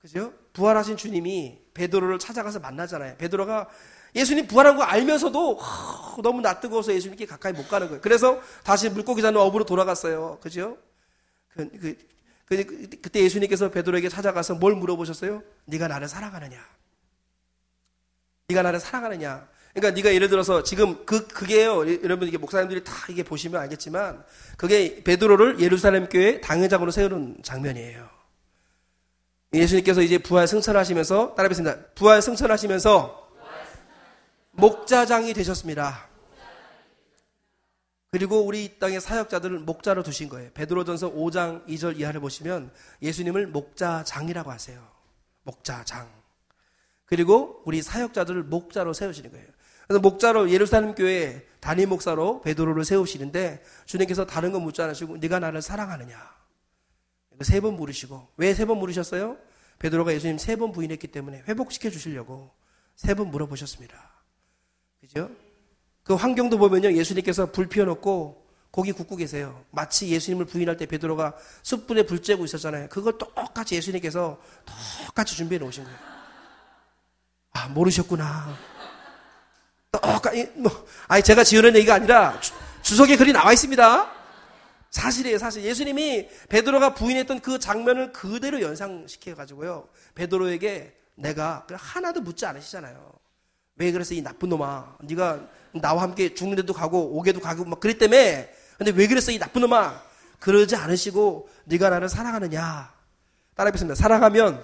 [0.00, 0.32] 그죠?
[0.52, 3.16] 부활하신 주님이 베드로를 찾아가서 만나잖아요.
[3.16, 3.68] 베드로가
[4.14, 8.00] 예수님 부활한 거 알면서도 허, 너무 낯뜨거워서 예수님께 가까이 못 가는 거예요.
[8.00, 10.38] 그래서 다시 물고기 잡는 업으로 돌아갔어요.
[10.40, 10.76] 그죠?
[11.48, 11.96] 그, 그,
[12.50, 15.42] 그, 그때 예수님께서 베드로에게 찾아가서 뭘 물어보셨어요?
[15.66, 16.58] 네가 나를 사랑하느냐?
[18.48, 19.48] 네가 나를 사랑하느냐?
[19.72, 21.88] 그러니까 네가 예를 들어서 지금 그 그게요.
[22.02, 24.24] 여러분 이게 목사님들이 다 이게 보시면 알겠지만
[24.56, 28.08] 그게 베드로를 예루살렘 교회 당회장으로 세우는 장면이에요.
[29.54, 31.78] 예수님께서 이제 부활 승천하시면서 따라뵙습니다.
[31.94, 33.30] 부활 승천하시면서
[34.50, 36.09] 목자장이 되셨습니다.
[38.10, 40.50] 그리고 우리 땅의 사역자들을 목자로 두신 거예요.
[40.52, 44.84] 베드로전서 5장 2절 이하를 보시면 예수님을 목자장이라고 하세요.
[45.44, 46.10] 목자장.
[47.06, 49.46] 그리고 우리 사역자들을 목자로 세우시는 거예요.
[49.86, 55.62] 그래서 목자로 예루살렘 교회 단임 목사로 베드로를 세우시는데 주님께서 다른 거 묻지 않으시고 네가 나를
[55.62, 56.16] 사랑하느냐
[57.42, 59.36] 세 번 물으시고 왜 세 번 물으셨어요?
[59.78, 62.50] 베드로가 예수님 세 번 부인했기 때문에 회복시켜 주시려고
[62.96, 64.10] 세 번 물어보셨습니다.
[65.00, 65.30] 그죠?
[66.10, 69.64] 그 환경도 보면요 예수님께서 불 피워놓고 고기 굽고 계세요.
[69.70, 72.88] 마치 예수님을 부인할 때 베드로가 숯불에 불 쬐고 있었잖아요.
[72.88, 74.40] 그걸 똑같이 예수님께서
[75.06, 75.98] 똑같이 준비해 놓으신 거예요.
[77.52, 78.58] 아 모르셨구나.
[79.92, 82.40] 똑같이, 뭐, 아니, 제가 지어낸 얘기가 아니라
[82.82, 84.10] 주, 석에 글이 나와 있습니다.
[84.90, 85.62] 사실이에요, 사실.
[85.62, 89.88] 예수님이 베드로가 부인했던 그 장면을 그대로 연상시켜가지고요.
[90.16, 93.12] 베드로에게 내가 하나도 묻지 않으시잖아요.
[93.76, 94.96] 왜 그래서 이 나쁜 놈아.
[95.02, 98.16] 네가 나와 함께 죽는 데도 가고 오게도 가고 막 그랬다며.
[98.78, 100.02] 근데 왜 그랬어 이 나쁜 놈아.
[100.38, 102.92] 그러지 않으시고 네가 나를 사랑하느냐.
[103.54, 103.94] 따라해보겠습니다.
[103.94, 104.62] 사랑하면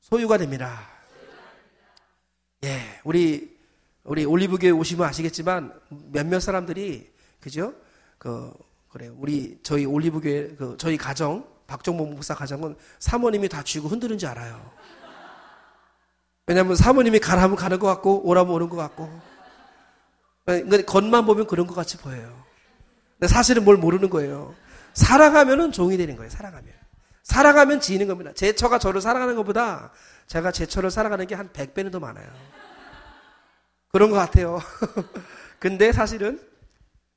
[0.00, 0.88] 소유가 됩니다.
[2.64, 3.56] 예, 우리
[4.04, 7.74] 우리 올리브교회 오시면 아시겠지만 몇몇 사람들이 그죠?
[8.18, 8.52] 그
[8.90, 14.28] 그래 우리 저희 올리브교회 그 저희 가정 박정복 목사 가정은 사모님이 다 쥐고 흔드는 줄
[14.28, 14.70] 알아요.
[16.46, 19.10] 왜냐하면 사모님이 가라면 가는 것 같고 오라면 오는 것 같고
[20.86, 22.44] 겉만 보면 그런 것 같이 보여요.
[23.18, 24.54] 근데 사실은 뭘 모르는 거예요.
[24.94, 26.30] 사랑하면은 종이 되는 거예요.
[26.30, 26.72] 사랑하면
[27.22, 28.30] 사랑하면 지는 겁니다.
[28.34, 29.92] 제 처가 저를 사랑하는 것보다
[30.28, 32.26] 제가 제 처를 사랑하는 게 한 100배는 더 많아요.
[33.88, 34.60] 그런 것 같아요.
[35.58, 36.40] 근데 사실은,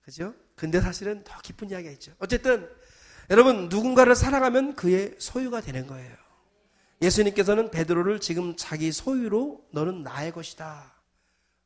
[0.02, 0.34] 그죠?
[0.56, 2.12] 근데 사실은 더 깊은 이야기가 있죠.
[2.20, 2.68] 어쨌든,
[3.30, 6.16] 여러분, 누군가를 사랑하면 그의 소유가 되는 거예요.
[7.02, 10.94] 예수님께서는 베드로를 지금 자기 소유로 너는 나의 것이다.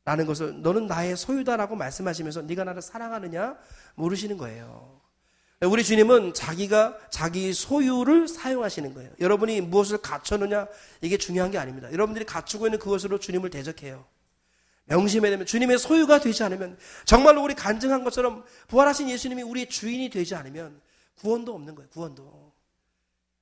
[0.04, 3.56] 라는 것을 너는 나의 소유다라고 말씀하시면서 네가 나를 사랑하느냐
[3.94, 5.00] 물으시는 거예요.
[5.62, 9.10] 우리 주님은 자기가 자기 소유를 사용하시는 거예요.
[9.18, 10.66] 여러분이 무엇을 갖췄느냐
[11.00, 11.90] 이게 중요한 게 아닙니다.
[11.90, 14.04] 여러분들이 갖추고 있는 그것으로 주님을 대적해요.
[14.86, 16.76] 명심해야 되면 주님의 소유가 되지 않으면
[17.06, 20.82] 정말로 우리 간증한 것처럼 부활하신 예수님이 우리의 주인이 되지 않으면
[21.16, 21.88] 구원도 없는 거예요.
[21.88, 22.52] 구원도.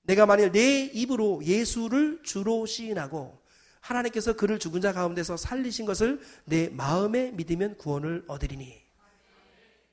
[0.03, 3.41] 내가 만일 내 입으로 예수를 주로 시인하고
[3.83, 8.80] 하나님께서 그를 죽은 자 가운데서 살리신 것을 내 마음에 믿으면 구원을 얻으리니.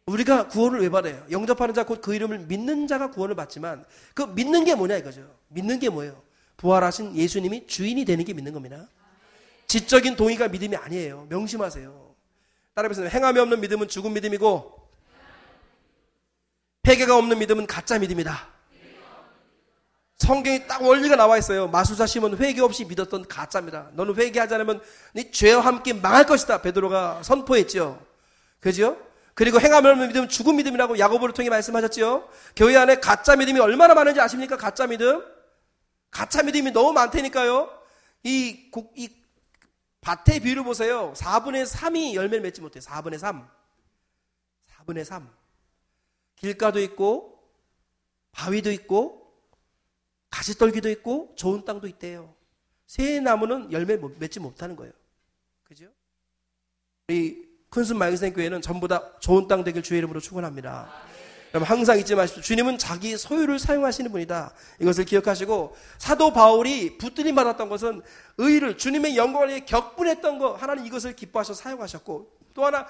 [0.05, 1.23] 우리가 구원을 왜 받아요?
[1.29, 3.83] 영접하는 자 곧 그 이름을 믿는 자가 구원을 받지만
[4.13, 5.29] 그 믿는 게 뭐냐 이거죠.
[5.49, 6.21] 믿는 게 뭐예요?
[6.57, 8.87] 부활하신 예수님이 주인이 되는 게 믿는 겁니다.
[9.67, 11.27] 지적인 동의가 믿음이 아니에요.
[11.29, 12.15] 명심하세요.
[12.73, 13.07] 따라해보세요.
[13.09, 14.89] 행함이 없는 믿음은 죽은 믿음이고
[16.87, 18.58] 회개가 없는 믿음은 가짜 믿음이다.
[20.19, 21.67] 성경에 딱 원리가 나와 있어요.
[21.67, 23.89] 마수사 시몬 회개 없이 믿었던 가짜입니다.
[23.93, 24.81] 너는 회개하지 않으면
[25.13, 26.61] 네 죄와 함께 망할 것이다.
[26.61, 28.05] 베드로가 선포했죠.
[28.59, 28.97] 그죠?
[29.33, 32.29] 그리고 없는 믿음은 죽은 믿음이라고 야고보를 통해 말씀하셨죠.
[32.57, 34.57] 교회 안에 가짜 믿음이 얼마나 많은지 아십니까?
[34.57, 35.23] 가짜 믿음?
[36.11, 37.69] 가짜 믿음이 너무 많다니까요.
[38.23, 39.09] 이, 이
[40.01, 41.13] 밭의 비율을 보세요.
[41.15, 42.81] 4분의 3이 열매를 맺지 못해요.
[42.81, 43.47] 4분의 3.
[44.85, 45.29] 4분의 3.
[46.35, 47.41] 길가도 있고,
[48.33, 49.18] 바위도 있고,
[50.29, 52.33] 가시떨기도 있고, 좋은 땅도 있대요.
[52.85, 54.91] 새 나무는 열매 맺지 못하는 거예요.
[55.63, 55.85] 그죠?
[57.07, 60.91] 우리 큰순 마이생 교회는 전부 다 좋은 땅 되길 주의 이름으로 축원합니다.
[61.53, 62.43] 여러분 항상 잊지 마십시오.
[62.43, 64.53] 주님은 자기 소유를 사용하시는 분이다.
[64.79, 68.01] 이것을 기억하시고 사도 바울이 붙들림 받았던 것은
[68.37, 72.85] 의를 주님의 영광을 위해 격분했던 것 하나님 이것을 기뻐하셔 사용하셨고 또 하나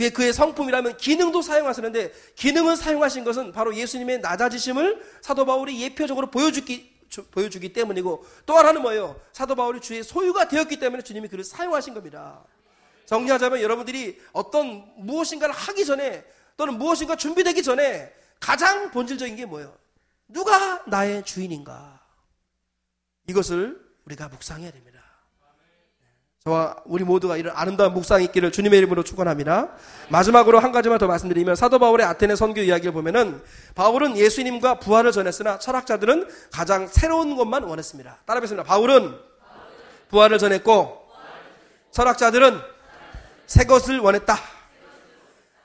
[0.00, 6.98] 그의 그의 성품이라면 기능도 사용하시는데 기능을 사용하신 것은 바로 예수님의 낮아지심을 사도 바울이 예표적으로 보여주기
[7.32, 9.20] 보여주기 때문이고 또 하나는 뭐예요?
[9.32, 12.42] 사도 바울이 주의 소유가 되었기 때문에 주님이 그를 사용하신 겁니다.
[13.04, 16.24] 정리하자면 여러분들이 어떤 무엇인가를 하기 전에
[16.56, 19.76] 또는 무엇인가 준비되기 전에 가장 본질적인 게 뭐예요?
[20.28, 22.00] 누가 나의 주인인가?
[23.28, 25.02] 이것을 우리가 묵상해야 됩니다.
[26.44, 29.76] 저와 우리 모두가 이런 아름다운 묵상이 있기를 주님의 이름으로 축원합니다.
[30.08, 33.42] 마지막으로 한 가지만 더 말씀드리면 사도 바울의 아테네 선교 이야기를 보면은
[33.74, 38.20] 바울은 예수님과 부활을 전했으나 철학자들은 가장 새로운 것만 원했습니다.
[38.24, 38.66] 따라뵙습니다.
[38.66, 39.18] 바울은
[40.08, 41.10] 부활을 전했고
[41.90, 42.58] 철학자들은
[43.46, 44.34] 새 것을 원했다.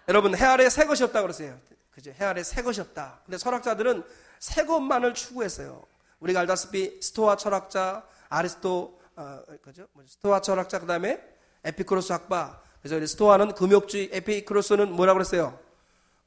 [0.10, 1.58] 여러분 해 아래 새 것이 없다 그러세요.
[1.92, 2.12] 그죠?
[2.20, 3.20] 해 아래 새 것이 없다.
[3.26, 4.04] 근데 철학자들은
[4.40, 5.84] 새 것만을 추구했어요.
[6.20, 9.88] 우리가 알다시피 스토아 철학자 아리스토 어, 그죠?
[10.08, 11.22] 스토아 철학자 그다음에
[11.64, 12.62] 에피크로스 학파.
[12.82, 13.04] 그죠?
[13.06, 15.60] 스토아는 금욕주의, 에피크로스는 뭐라 그랬어요?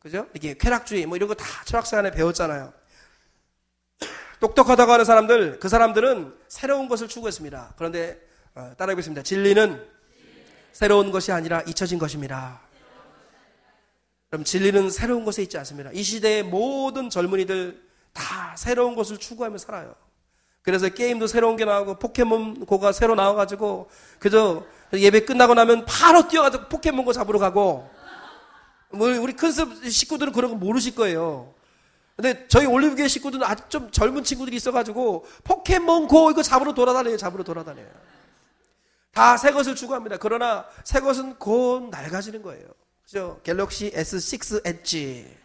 [0.01, 0.27] 그죠?
[0.35, 2.73] 이게 쾌락주의 뭐 이런 거 다 철학 시간에 배웠잖아요.
[4.41, 7.75] 똑똑하다고 하는 사람들, 그 사람들은 새로운 것을 추구했습니다.
[7.77, 8.21] 그런데
[8.55, 9.23] 어, 따라해보겠습니다.
[9.23, 9.87] 진리는
[10.73, 12.61] 새로운 것이 아니라 잊혀진 것입니다.
[14.31, 15.91] 그럼 진리는 새로운 것에 있지 않습니다.
[15.93, 17.83] 이 시대의 모든 젊은이들
[18.13, 19.95] 다 새로운 것을 추구하며 살아요.
[20.63, 23.89] 그래서 게임도 새로운 게 나오고 포켓몬고가 새로 나와가지고
[24.19, 27.89] 그저 예배 끝나고 나면 바로 뛰어가지고 포켓몬고 잡으러 가고
[28.91, 31.53] 뭐 우리 큰습 식구들은 그런 거 모르실 거예요.
[32.17, 37.17] 근데 저희 올리브교회 식구들은 아직 좀 젊은 친구들이 있어가지고 포켓몬고 이거 잡으러 돌아다녀요.
[37.17, 37.87] 잡으러 돌아다녀요.
[39.15, 40.17] 다 새 것을 추구합니다.
[40.19, 42.67] 그러나 새 것은 곧 낡아지는 거예요.
[43.05, 43.41] 그죠?
[43.43, 45.37] 갤럭시 S6 엣지.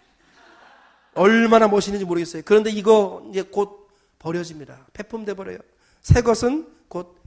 [1.15, 2.41] 얼마나 멋있는지 모르겠어요.
[2.45, 3.82] 그런데 이거 이제 곧
[4.23, 4.87] 버려집니다.
[4.93, 5.59] 폐품돼 버려요.
[6.01, 7.23] 새 것은 곧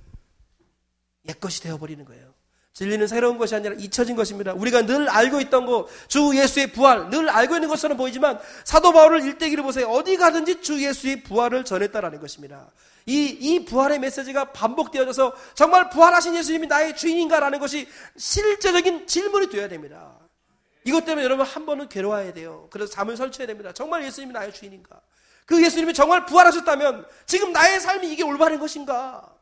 [1.28, 2.34] 옛 것이 되어 버리는 거예요.
[2.72, 4.52] 진리는 새로운 것이 아니라 잊혀진 것입니다.
[4.52, 9.24] 우리가 늘 알고 있던 것, 주 예수의 부활, 늘 알고 있는 것처럼 보이지만 사도 바울을
[9.24, 9.88] 일대기를 보세요.
[9.88, 12.70] 어디 가든지 주 예수의 부활을 전했다라는 것입니다.
[13.06, 20.18] 이, 이 부활의 메시지가 반복되어져서 정말 부활하신 예수님이 나의 주인인가라는 것이 실제적인 질문이 되어야 됩니다.
[20.84, 22.68] 이것 때문에 여러분 한 번은 괴로워야 돼요.
[22.70, 23.72] 그래서 잠을 설쳐야 됩니다.
[23.72, 25.00] 정말 예수님이 나의 주인인가?
[25.46, 29.32] 그 예수님이 정말 부활하셨다면 지금 나의 삶이 이게 올바른 것인가?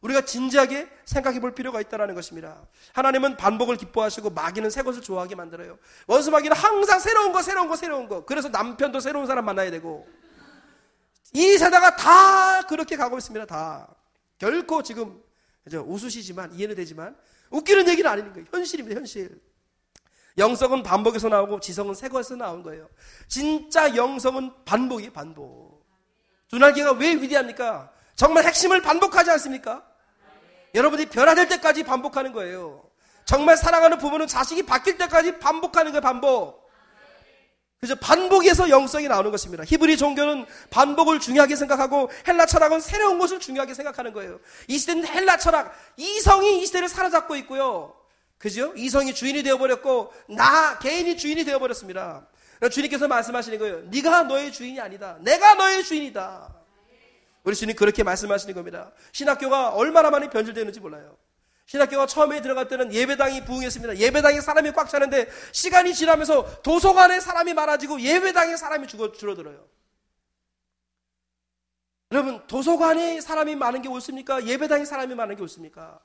[0.00, 2.60] 우리가 진지하게 생각해 볼 필요가 있다는 것입니다.
[2.92, 5.78] 하나님은 반복을 기뻐하시고 마귀는 새 것을 좋아하게 만들어요.
[6.08, 8.24] 원수 마귀는 항상 새로운 거, 새로운 거, 새로운 거.
[8.24, 10.08] 그래서 남편도 새로운 사람 만나야 되고.
[11.32, 13.46] 이 세대가 다 그렇게 가고 있습니다.
[13.46, 13.94] 다.
[14.38, 15.22] 결코 지금
[15.72, 17.16] 웃으시지만 이해는 되지만
[17.50, 18.46] 웃기는 얘기는 아닌 거예요.
[18.50, 18.98] 현실입니다.
[18.98, 19.40] 현실.
[20.38, 22.88] 영성은 반복에서 나오고 지성은 새거에서 나온 거예요.
[23.28, 25.86] 진짜 영성은 반복이 반복.
[26.48, 27.90] 두날개가 왜 위대합니까?
[28.14, 29.82] 정말 핵심을 반복하지 않습니까?
[30.74, 32.82] 여러분이 변화될 때까지 반복하는 거예요.
[33.24, 36.62] 정말 사랑하는 부모는 자식이 바뀔 때까지 반복하는 거예요, 반복.
[37.80, 39.64] 그래서 반복에서 영성이 나오는 것입니다.
[39.64, 44.38] 히브리 종교는 반복을 중요하게 생각하고 헬라 철학은 새로운 것을 중요하게 생각하는 거예요.
[44.68, 47.92] 이 시대는 헬라 철학, 이성이 이 시대를 사로잡고 있고요.
[48.42, 48.72] 그죠?
[48.74, 52.26] 이성이 주인이 되어버렸고 나 개인이 주인이 되어버렸습니다.
[52.72, 53.82] 주님께서 말씀하시는 거예요.
[53.82, 55.16] 네가 너의 주인이 아니다.
[55.20, 56.52] 내가 너의 주인이다.
[57.44, 58.90] 우리 주님 그렇게 말씀하시는 겁니다.
[59.12, 61.16] 신학교가 얼마나 많이 변질되는지 몰라요.
[61.66, 63.98] 신학교가 처음에 들어갈 때는 예배당이 부흥했습니다.
[63.98, 69.64] 예배당에 사람이 꽉 차는데 시간이 지나면서 도서관에 사람이 많아지고 예배당에 사람이 줄어, 줄어들어요.
[72.10, 74.44] 여러분 도서관에 사람이 많은 게 옳습니까?
[74.44, 76.00] 예배당에 사람이 많은 게 옳습니까?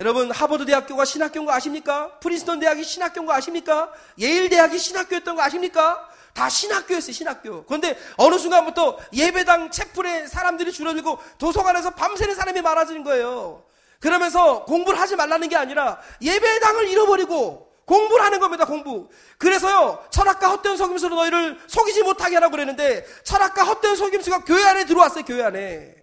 [0.00, 2.18] 여러분 하버드 대학교가 신학교인 거 아십니까?
[2.20, 3.92] 프린스턴 대학이 신학교인 거 아십니까?
[4.18, 6.08] 예일 대학이 신학교였던 거 아십니까?
[6.32, 7.64] 다 신학교였어요, 신학교.
[7.66, 13.64] 그런데 어느 순간부터 예배당 채플에 사람들이 줄어들고 도서관에서 밤새는 사람이 많아지는 거예요.
[13.98, 19.10] 그러면서 공부를 하지 말라는 게 아니라 예배당을 잃어버리고 공부를 하는 겁니다, 공부.
[19.36, 25.24] 그래서요, 철학과 헛된 속임수로 너희를 속이지 못하게 하라고 그랬는데, 철학과 헛된 속임수가 교회 안에 들어왔어요,
[25.24, 25.96] 교회 안에.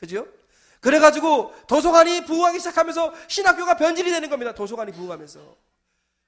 [0.00, 0.26] 그죠?
[0.84, 4.52] 그래가지고 도서관이 부흥하기 시작하면서 신학교가 변질이 되는 겁니다.
[4.52, 5.56] 도서관이 부흥하면서.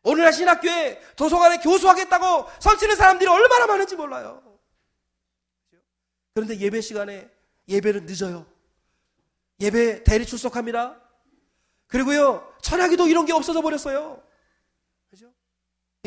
[0.05, 4.43] 오늘날 신학교에 도서관에 교수하겠다고 설치는 사람들이 얼마나 많은지 몰라요.
[6.33, 7.29] 그런데 예배 시간에
[7.69, 8.47] 예배는 늦어요.
[9.61, 11.03] 예배 대리 출석합니다.
[11.87, 14.23] 그리고요, 철학이도 이런 게 없어져 버렸어요.
[15.11, 15.31] 그죠?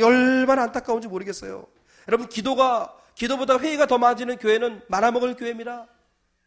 [0.02, 1.68] 얼마나 안타까운지 모르겠어요.
[2.08, 5.88] 여러분, 기도가, 기도보다 회의가 더 많아지는 교회는 말아먹을 교회입니다.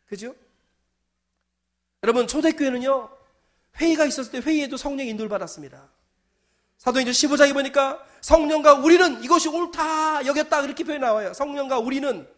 [0.06, 0.34] 그죠?
[2.02, 3.10] 여러분, 초대교회는요,
[3.80, 5.88] 회의가 있었을 때 회의에도 성령 인도를 받았습니다.
[6.78, 11.32] 사도행전 15장에 보니까 성령과 우리는 이것이 옳다 여겼다 그렇게 표현 나와요.
[11.32, 12.28] 성령과 우리는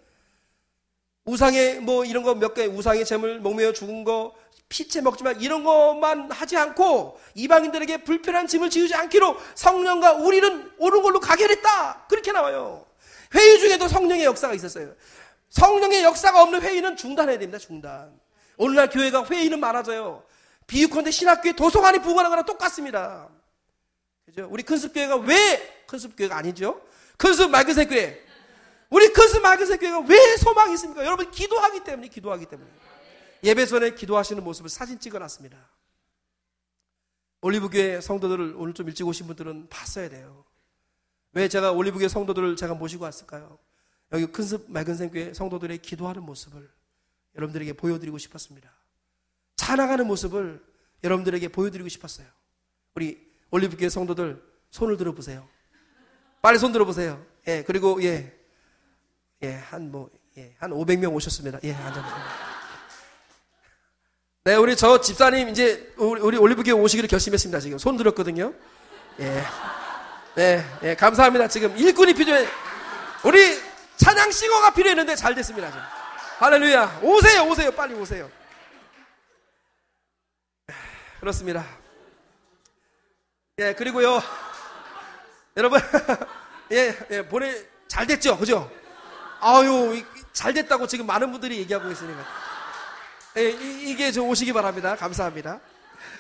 [1.25, 4.35] 우상의 뭐 이런 거 몇 개 우상의 재물 목매어 죽은 거
[4.69, 11.21] 피채 먹지만 이런 것만 하지 않고 이방인들에게 불편한 짐을 지우지 않기로 성령과 우리는 옳은 걸로
[11.21, 12.85] 가결했다 그렇게 나와요.
[13.35, 14.95] 회의 중에도 성령의 역사가 있었어요.
[15.49, 17.59] 성령의 역사가 없는 회의는 중단해야 됩니다.
[17.59, 18.13] 중단.
[18.57, 20.25] 오늘날 교회가 회의는 많아져요.
[20.67, 23.29] 비유컨대 신학교에 도서관이 부흥하는 거랑 똑같습니다.
[24.25, 24.49] 그죠?
[24.51, 26.81] 우리 큰습교회가 왜 큰습교회가 아니죠?
[27.17, 28.25] 큰습 맑은새 교회.
[28.91, 31.05] 우리 큰습 맑은새 교회가 왜 소망이 있습니까?
[31.05, 32.71] 여러분 기도하기 때문에 기도하기 때문에.
[33.43, 35.59] 예배 전에 기도하시는 모습을 사진 찍어놨습니다.
[37.43, 40.47] 올리브교회 성도들을 오늘 좀 일찍 오신 분들은 봤어야 돼요.
[41.33, 43.59] 왜 제가 올리브교회 성도들을 제가 모시고 왔을까요?
[44.13, 46.71] 여기 큰습 맑은생 교회 성도들의 기도하는 모습을
[47.37, 48.71] 여러분들에게 보여드리고 싶었습니다.
[49.57, 50.63] 찬양하는 모습을
[51.03, 52.27] 여러분들에게 보여드리고 싶었어요.
[52.95, 55.49] 우리 올리브교회 성도들 손을 들어보세요.
[56.43, 57.25] 빨리 손 들어보세요.
[57.47, 58.33] 예, 그리고 예,
[59.43, 61.59] 예, 한 뭐, 예, 한 500명 오셨습니다.
[61.65, 62.25] 예, 앉아보세요.
[64.45, 67.61] 네, 우리 저 집사님 이제 우리, 우리 올리브교회 오시기를 결심했습니다.
[67.61, 68.53] 지금 손 들었거든요.
[69.21, 69.43] 예.
[70.35, 71.49] 네, 예, 감사합니다.
[71.49, 72.47] 지금 일꾼이 필요해.
[73.25, 73.59] 우리
[73.97, 75.69] 찬양 싱어가 필요했는데 잘 됐습니다.
[75.71, 75.94] 지금.
[76.45, 77.01] 할렐루야.
[77.03, 77.71] 오세요, 오세요.
[77.71, 78.31] 빨리 오세요.
[81.19, 81.65] 그렇습니다.
[83.61, 84.21] 예, 그리고요.
[85.57, 85.81] 여러분,
[86.71, 88.37] 예, 예, 보내, 잘 됐죠?
[88.37, 88.71] 그죠?
[89.41, 92.27] 아유, 잘 됐다고 지금 많은 분들이 얘기하고 계시니까.
[93.39, 94.97] 예, 이, 게저 오시기 바랍니다.
[94.97, 95.61] 감사합니다.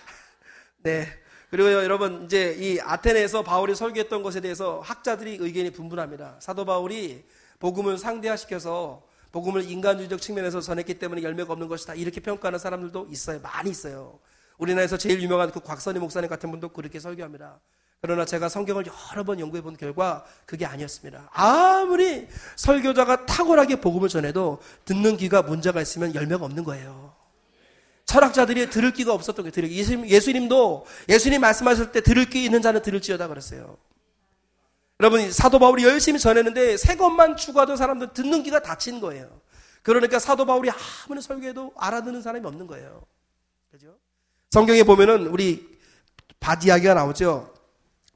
[0.84, 1.06] 네.
[1.50, 6.36] 그리고 여러분, 이제 이 아테네에서 바울이 설교했던 것에 대해서 학자들이 의견이 분분합니다.
[6.40, 7.26] 사도 바울이
[7.58, 11.94] 복음을 상대화시켜서 복음을 인간주의적 측면에서 전했기 때문에 열매가 없는 것이다.
[11.94, 13.40] 이렇게 평가하는 사람들도 있어요.
[13.40, 14.20] 많이 있어요.
[14.58, 17.58] 우리나라에서 제일 유명한 그 곽선희 목사님 같은 분도 그렇게 설교합니다.
[18.00, 21.30] 그러나 제가 성경을 여러 번 연구해 본 결과 그게 아니었습니다.
[21.32, 27.12] 아무리 설교자가 탁월하게 복음을 전해도 듣는 귀가 문제가 있으면 열매가 없는 거예요.
[28.06, 29.68] 철학자들이 들을 귀가 없었던 거예요.
[29.68, 33.78] 예수님, 예수님도 예수님 말씀하실 때 들을 귀 있는 자는 들을지어다 그랬어요.
[35.00, 39.40] 여러분 사도 바울이 열심히 전했는데 새 것만 추구하던 사람들 듣는 귀가 닫힌 거예요.
[39.82, 40.70] 그러니까 사도 바울이
[41.04, 43.04] 아무리 설교해도 알아듣는 사람이 없는 거예요.
[43.70, 43.96] 그죠?
[44.52, 45.78] 성경에 보면은 우리
[46.38, 47.52] 밭 이야기가 나오죠.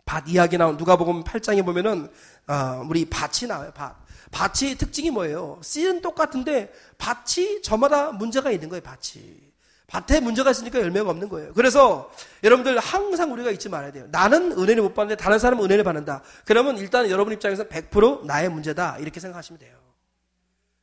[0.04, 2.10] 밭 이야기 나온 누가복음 8장에 보면은
[2.46, 3.72] 어, 우리 밭이 나와요.
[3.74, 3.96] 밭.
[4.30, 5.60] 밭이 특징이 뭐예요?
[5.62, 8.82] 씨는 똑같은데 밭이 저마다 문제가 있는 거예요.
[8.82, 9.47] 밭이.
[9.88, 11.52] 밭에 문제가 있으니까 열매가 없는 거예요.
[11.54, 12.10] 그래서
[12.44, 14.06] 여러분들 항상 우리가 잊지 말아야 돼요.
[14.10, 16.22] 나는 은혜를 못 받는데 다른 사람은 은혜를 받는다.
[16.44, 18.98] 그러면 일단 여러분 입장에서 100% 나의 문제다.
[18.98, 19.76] 이렇게 생각하시면 돼요.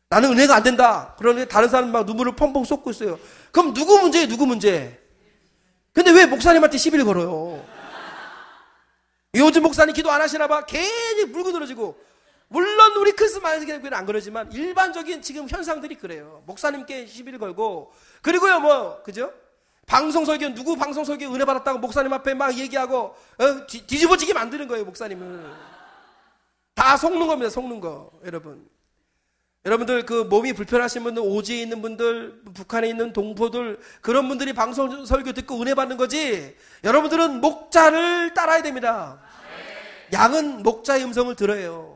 [0.09, 1.15] 나는 은혜가 안 된다.
[1.19, 3.19] 그런데 다른 사람 막 눈물을 펑펑 쏟고 있어요.
[3.51, 4.27] 그럼 누구 문제예요?
[4.27, 4.99] 누구 문제?
[5.93, 7.63] 근데 왜 목사님한테 시비를 걸어요?
[9.35, 10.65] 요즘 목사님 기도 안 하시나 봐.
[10.65, 11.95] 괜히 물고 늘어지고.
[12.47, 16.43] 물론 우리 크리스마스 교회는 안 그러지만 일반적인 지금 현상들이 그래요.
[16.45, 17.91] 목사님께 시비를 걸고
[18.21, 19.33] 그리고요 뭐 그죠?
[19.87, 24.67] 방송 설교 누구 방송 설교 은혜 받았다고 목사님 앞에 막 얘기하고 어, 뒤, 뒤집어지게 만드는
[24.67, 25.51] 거예요 목사님을
[26.73, 28.67] 다 속는 겁니다 속는 거 여러분
[29.63, 35.33] 여러분들 그 몸이 불편하신 분들 오지에 있는 분들 북한에 있는 동포들 그런 분들이 방송 설교
[35.33, 39.21] 듣고 은혜 받는 거지 여러분들은 목자를 따라야 됩니다
[40.13, 41.94] 양은 목자의 음성을 들어요.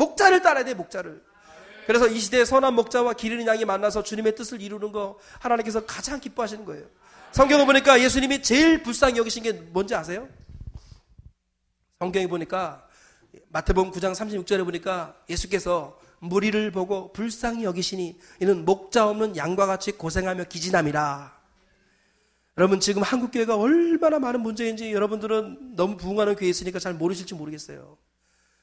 [0.00, 1.22] 목자를 따라야 돼, 목자를.
[1.86, 6.64] 그래서 이 시대에 선한 목자와 기르는 양이 만나서 주님의 뜻을 이루는 거 하나님께서 가장 기뻐하시는
[6.64, 6.86] 거예요.
[7.32, 10.28] 성경을 보니까 예수님이 제일 불쌍히 여기신 게 뭔지 아세요?
[11.98, 12.86] 성경에 보니까
[13.48, 20.44] 마태복음 9장 36절에 보니까 예수께서 무리를 보고 불쌍히 여기시니 이는 목자 없는 양과 같이 고생하며
[20.44, 21.40] 기진함이라.
[22.58, 27.96] 여러분 지금 한국 교회가 얼마나 많은 문제인지 여러분들은 너무 부흥하는 교회 있으니까 잘 모르실지 모르겠어요.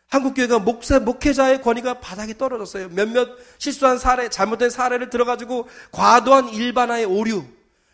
[0.10, 2.90] 한국 교회가 목사 목회자의 권위가 바닥에 떨어졌어요.
[2.90, 7.44] 몇몇 실수한 사례, 잘못된 사례를 들어가지고 과도한 일반화의 오류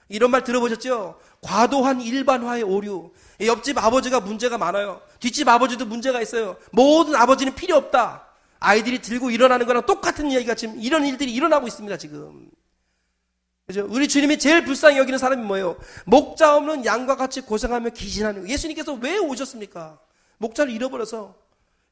[0.09, 1.19] 이런 말 들어보셨죠?
[1.41, 3.11] 과도한 일반화의 오류.
[3.41, 5.01] 옆집 아버지가 문제가 많아요.
[5.19, 6.55] 뒷집 아버지도 문제가 있어요.
[6.71, 8.27] 모든 아버지는 필요 없다.
[8.59, 12.49] 아이들이 들고 일어나는 거랑 똑같은 이야기가 지금 이런 일들이 일어나고 있습니다, 지금.
[13.65, 13.87] 그죠?
[13.89, 15.77] 우리 주님이 제일 불쌍히 여기는 사람이 뭐예요?
[16.05, 19.99] 목자 없는 양과 같이 고생하며 기진하는 예수님께서 왜 오셨습니까?
[20.37, 21.42] 목자를 잃어버려서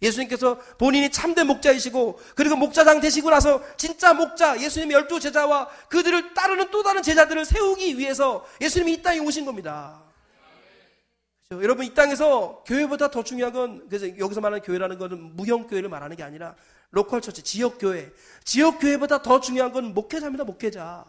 [0.01, 6.71] 예수님께서 본인이 참된 목자이시고 그리고 목자장 되시고 나서 진짜 목자 예수님의 열두 제자와 그들을 따르는
[6.71, 10.01] 또 다른 제자들을 세우기 위해서 예수님이 이 땅에 오신 겁니다.
[11.47, 11.63] 그렇죠?
[11.63, 16.15] 여러분 이 땅에서 교회보다 더 중요한 건 그래서 여기서 말하는 교회라는 것은 무형 교회를 말하는
[16.15, 16.55] 게 아니라
[16.89, 18.11] local church 지역 교회
[18.43, 21.05] 지역 교회보다 더 중요한 건 목회자입니다 목회자.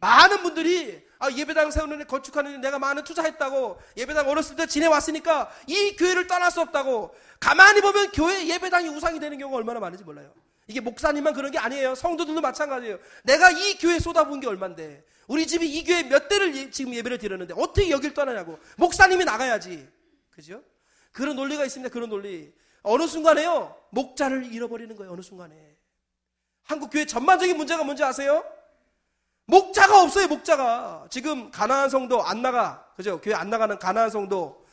[0.00, 5.50] 많은 분들이 아, 예배당 세우는 데 건축하는 데 내가 많은 투자했다고 예배당 어렸을 때 지내왔으니까
[5.66, 10.32] 이 교회를 떠날 수 없다고 가만히 보면 교회 예배당이 우상이 되는 경우가 얼마나 많은지 몰라요.
[10.66, 11.94] 이게 목사님만 그런 게 아니에요.
[11.94, 12.98] 성도들도 마찬가지예요.
[13.24, 17.18] 내가 이 교회 쏟아부은 게 얼만데 우리 집이 이 교회 몇 대를 예, 지금 예배를
[17.18, 19.86] 드렸는데 어떻게 여길 떠나냐고 목사님이 나가야지.
[20.30, 20.62] 그죠?
[21.12, 21.92] 그런 논리가 있습니다.
[21.92, 22.50] 그런 논리.
[22.82, 23.76] 어느 순간에요.
[23.90, 25.12] 목자를 잃어버리는 거예요.
[25.12, 25.54] 어느 순간에.
[26.62, 28.42] 한국 교회 전반적인 문제가 뭔지 아세요?
[29.50, 31.06] 목자가 없어요, 목자가.
[31.10, 32.84] 지금 가나안 성도 안 나가.
[32.96, 33.20] 그죠?
[33.20, 34.64] 교회 안 나가는 가나안 성도.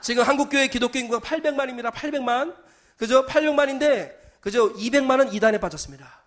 [0.00, 1.92] 지금 한국 교회 기독교 인구가 800만입니다.
[1.92, 2.54] 800만.
[2.96, 3.26] 그죠?
[3.26, 4.72] 800만인데 그죠?
[4.74, 6.24] 200만은 이단에 빠졌습니다.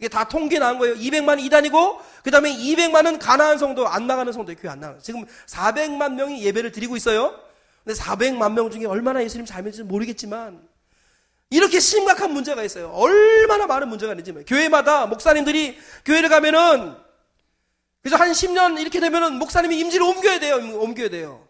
[0.00, 0.96] 이게 다 통계 나온 거예요.
[0.96, 5.00] 200만은 이단이고 그 다음에 200만은 가나안 성도 안 나가는 성도 교회 안 나가는.
[5.00, 7.38] 지금 400만 명이 예배를 드리고 있어요.
[7.84, 10.66] 근데 400만 명 중에 얼마나 예수님 잘 믿는지 모르겠지만
[11.50, 12.90] 이렇게 심각한 문제가 있어요.
[12.90, 14.32] 얼마나 많은 문제가 있는지.
[14.44, 16.96] 교회마다 목사님들이 교회를 가면은
[18.02, 20.56] 그래서 한 10년 이렇게 되면은 목사님이 임지를 옮겨야 돼요.
[20.56, 21.48] 옮겨야 돼요.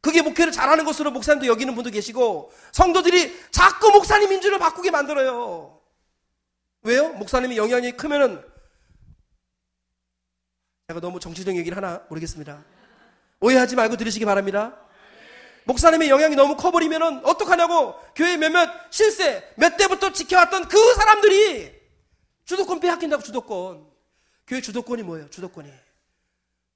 [0.00, 5.80] 그게 목회를 잘하는 것으로 목사님도 여기는 분도 계시고 성도들이 자꾸 목사님 임지를 바꾸게 만들어요.
[6.82, 7.08] 왜요?
[7.14, 8.42] 목사님이 영향이 크면은
[10.88, 12.62] 제가 너무 정치적 얘기를 하나 모르겠습니다.
[13.40, 14.76] 오해하지 말고 들으시기 바랍니다.
[15.64, 21.72] 목사님의 영향이 너무 커버리면은 어떡하냐고 교회 몇몇 실세 몇 대부터 지켜왔던 그 사람들이
[22.44, 23.86] 주도권 빼앗긴다고 주도권.
[24.46, 25.30] 교회 주도권이 뭐예요?
[25.30, 25.72] 주도권이.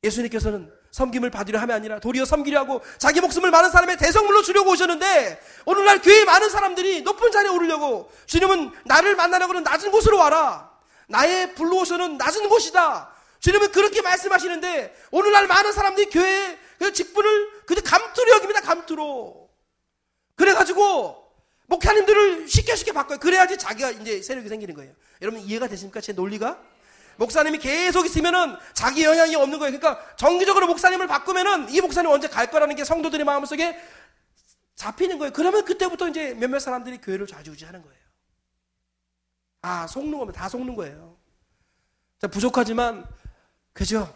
[0.03, 5.41] 예수님께서는 섬김을 받으려 함이 아니라 도리어 섬기려 하고 자기 목숨을 많은 사람의 대성물로 주려고 오셨는데
[5.67, 10.71] 오늘날 교회에 많은 사람들이 높은 자리에 오르려고 주님은 나를 만나려고는 낮은 곳으로 와라.
[11.09, 13.13] 나의 불러오셔는 낮은 곳이다.
[13.41, 18.61] 주님은 그렇게 말씀하시는데 오늘날 많은 사람들이 교회에 그 직분을 그저 감투로 여깁니다.
[18.61, 19.49] 감투로.
[20.37, 21.29] 그래가지고
[21.67, 23.19] 목사님들을 쉽게 쉽게 바꿔요.
[23.19, 24.95] 그래야지 자기가 이제 세력이 생기는 거예요.
[25.21, 26.01] 여러분 이해가 되십니까?
[26.01, 26.63] 제 논리가?
[27.17, 29.77] 목사님이 계속 있으면은 자기 영향이 없는 거예요.
[29.77, 33.79] 그러니까 정기적으로 목사님을 바꾸면은 이 목사님 언제 갈 거라는 게 성도들의 마음속에
[34.77, 35.33] 잡히는 거예요.
[35.33, 37.99] 그러면 그때부터 이제 몇몇 사람들이 교회를 좌지우지하는 거예요.
[39.63, 41.19] 아 속는 거면 다 속는 거예요.
[42.21, 43.05] 자, 부족하지만
[43.73, 44.13] 그죠?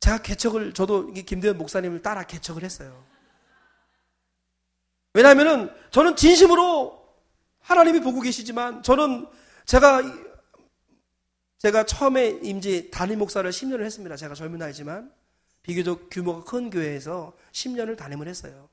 [0.00, 3.04] 제가 개척을 저도 김대현 목사님을 따라 개척을 했어요.
[5.14, 6.98] 왜냐하면은 저는 진심으로
[7.60, 9.26] 하나님이 보고 계시지만 저는
[9.66, 10.02] 제가
[11.58, 14.14] 제가 처음에 임지 담임 목사를 10년을 했습니다.
[14.16, 15.12] 제가 젊은 나이지만
[15.62, 18.68] 비교적 규모가 큰 교회에서 10년을 담임을 했어요.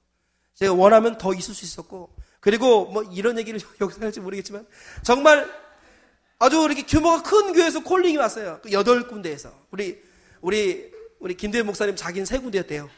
[0.54, 4.68] 제가 원하면 더 있을 수 있었고 그리고 뭐 이런 얘기를 여기서 할지 모르겠지만
[5.04, 5.50] 정말
[6.38, 8.60] 아주 이렇게 규모가 큰 교회에서 콜링이 왔어요.
[8.62, 10.02] 그 여덟 군데에서 우리
[10.42, 12.90] 우리 우리 김대현 목사님 자기는 세 군데였대요.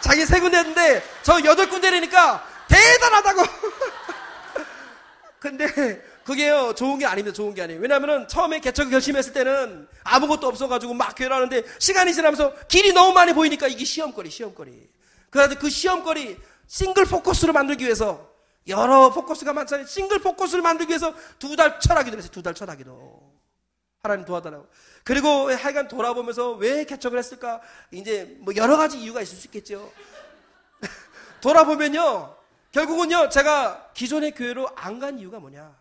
[0.00, 3.42] 자기 세 군데였는데 저 여덟 군데라니까 대단하다고.
[5.38, 7.34] 근데 그게요 좋은 게 아닙니다.
[7.34, 7.80] 좋은 게 아니에요.
[7.80, 13.32] 왜냐하면 처음에 개척 결심했을 때는 아무것도 없어가지고 막 교회를 하는데 시간이 지나면서 길이 너무 많이
[13.32, 14.88] 보이니까 이게 시험거리, 시험거리.
[15.30, 16.36] 그래서 그 시험거리
[16.66, 18.28] 싱글 포커스로 만들기 위해서
[18.68, 19.86] 여러 포커스가 많잖아요.
[19.86, 22.30] 싱글 포커스를 만들기 위해서 두 달 철학기도 했어요.
[22.30, 23.29] 두 달 철학기도.
[24.02, 24.66] 하나님 도와달라고.
[25.04, 27.60] 그리고 하여간 돌아보면서 왜 개척을 했을까?
[27.90, 29.92] 이제 뭐 여러 가지 이유가 있을 수 있겠죠.
[31.42, 32.34] 돌아보면요.
[32.72, 35.78] 결국은요, 제가 기존의 교회로 안 간 이유가 뭐냐.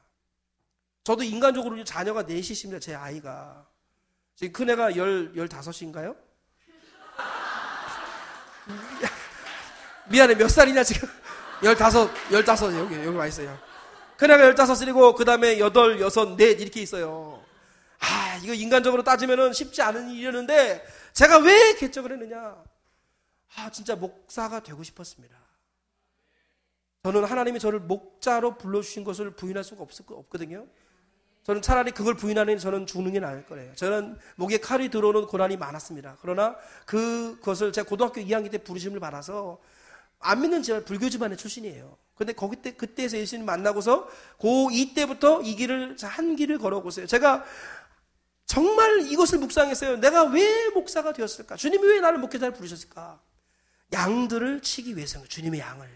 [1.03, 3.65] 저도 인간적으로 자녀가 넷이십니다, 제 아이가.
[4.35, 6.15] 지금 큰애가 열, 열다섯인가요?
[10.09, 11.07] 미안해, 몇 살이냐, 지금?
[11.63, 13.57] 열다섯, 열다섯, 여기, 여기 와 있어요.
[14.17, 17.41] 큰애가 열다섯이고, 그 다음에 여덟, 여섯, 넷, 이렇게 있어요.
[17.99, 22.63] 아, 이거 인간적으로 따지면은 쉽지 않은 일이었는데 제가 왜 개척을 했느냐?
[23.55, 25.37] 아, 진짜 목사가 되고 싶었습니다.
[27.03, 30.65] 저는 하나님이 저를 목자로 불러주신 것을 부인할 수가 없, 없거든요.
[31.43, 33.73] 저는 차라리 그걸 부인하는 저는 죽는 게 나을 거예요.
[33.75, 36.17] 저는 목에 칼이 들어오는 고난이 많았습니다.
[36.21, 39.59] 그러나 그것을 제가 고등학교 2학년 때 부르심을 받아서
[40.19, 41.97] 안 믿는 제가 불교 집안의 출신이에요.
[42.15, 47.07] 근데 거기 때, 그때에서 예수님 만나고서 고2 때부터 이 길을, 한 길을 걸어보세요.
[47.07, 47.45] 제가
[48.49, 49.97] 정말 이것을 묵상했어요.
[49.97, 51.55] 내가 왜 목사가 되었을까?
[51.55, 53.19] 주님이 왜 나를 목회자를 부르셨을까?
[53.93, 55.87] 양들을 치기 위해서 주님의 양을.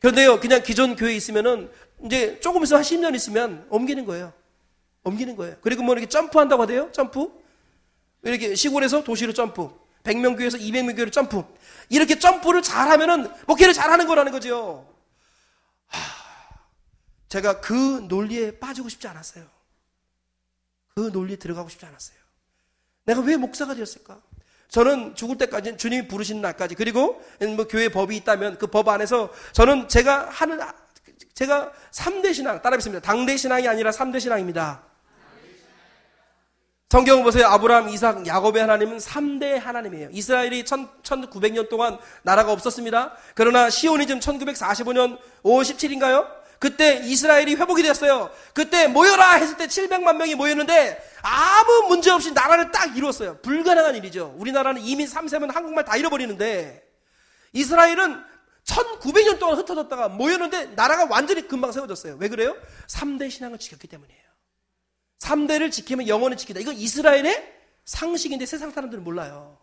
[0.00, 1.70] 그런데요, 그냥 기존 교회에 있으면은
[2.04, 4.32] 이제 조금 있으면 한 10년 있으면 옮기는 거예요.
[5.04, 5.56] 옮기는 거예요.
[5.60, 6.90] 그리고 뭐 이렇게 점프한다고 하대요?
[6.90, 7.30] 점프?
[8.24, 9.70] 이렇게 시골에서 도시로 점프.
[10.02, 11.44] 100명 교회에서 200명 교회로 점프.
[11.90, 14.92] 이렇게 점프를 잘하면은 목회를 잘하는 거라는 거죠.
[15.86, 16.00] 하,
[17.28, 19.55] 제가 그 논리에 빠지고 싶지 않았어요.
[20.96, 22.16] 그 논리에 들어가고 싶지 않았어요.
[23.04, 24.18] 내가 왜 목사가 되었을까?
[24.68, 27.22] 저는 죽을 때까지 주님이 부르시는 날까지 그리고
[27.54, 30.58] 뭐 교회 법이 있다면 그 법 안에서 저는 제가 하는
[31.34, 33.02] 제가 3대 신앙 따라뵙습니다.
[33.06, 34.82] 당대 신앙이 아니라 3대 신앙입니다.
[36.88, 37.46] 성경 보세요.
[37.48, 40.08] 아브라함, 이삭, 야곱의 하나님은 3대 하나님이에요.
[40.12, 43.12] 이스라엘이 1900년 동안 나라가 없었습니다.
[43.34, 46.26] 그러나 시오니즘 1945년 5월 17일인가요?
[46.58, 48.30] 그때 이스라엘이 회복이 됐어요.
[48.54, 53.38] 그때 모여라 했을 때 700만 명이 모였는데 아무 문제 없이 나라를 딱 이루었어요.
[53.42, 54.34] 불가능한 일이죠.
[54.38, 56.82] 우리나라는 이민 3세면 한국말 다 잃어버리는데
[57.52, 58.22] 이스라엘은
[58.64, 62.16] 1900년 동안 흩어졌다가 모였는데 나라가 완전히 금방 세워졌어요.
[62.18, 62.56] 왜 그래요?
[62.88, 64.22] 3대 신앙을 지켰기 때문이에요.
[65.20, 66.60] 3대를 지키면 영원히 지키다.
[66.60, 67.54] 이건 이스라엘의
[67.84, 69.58] 상식인데 세상 사람들은 몰라요.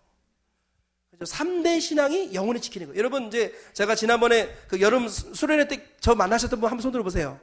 [1.23, 1.35] 그죠?
[1.35, 2.99] 3대 신앙이 영원히 지키는 거예요.
[2.99, 7.39] 여러분, 이제 제가 지난번에 그 여름 수련회 때 저 만나셨던 분 한번 손 들어 보세요.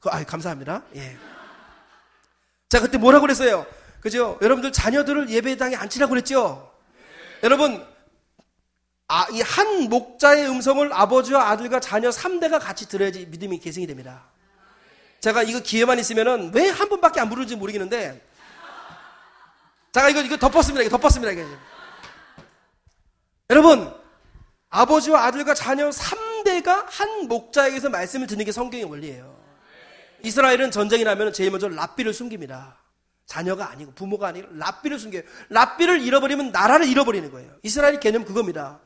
[0.00, 0.82] 그, 아 감사합니다.
[0.94, 1.16] 예.
[2.68, 3.66] 자, 그때 뭐라고 그랬어요?
[4.00, 4.38] 그죠?
[4.42, 6.72] 여러분들 자녀들을 예배당에 앉히라고 그랬죠?
[7.42, 7.84] 여러분,
[9.08, 14.24] 아, 이 한 목자의 음성을 아버지와 아들과 자녀 3대가 같이 들어야지 믿음이 계승이 됩니다.
[15.20, 18.20] 제가 이거 기회만 있으면은 왜 한 번밖에 안 부르는지 모르겠는데,
[19.92, 20.82] 제가 이거, 이거 덮었습니다.
[20.84, 21.32] 이거 덮었습니다.
[21.32, 21.42] 이거.
[23.50, 23.92] 여러분,
[24.70, 29.36] 아버지와 아들과 자녀 3대가 한 목자에게서 말씀을 듣는 게 성경의 원리예요.
[30.24, 32.78] 이스라엘은 전쟁이 나면 제일 먼저 랍비를 숨깁니다.
[33.26, 35.22] 자녀가 아니고 부모가 아니고 랍비를 숨겨요.
[35.50, 37.52] 랍비를 잃어버리면 나라를 잃어버리는 거예요.
[37.62, 38.80] 이스라엘 개념 그겁니다.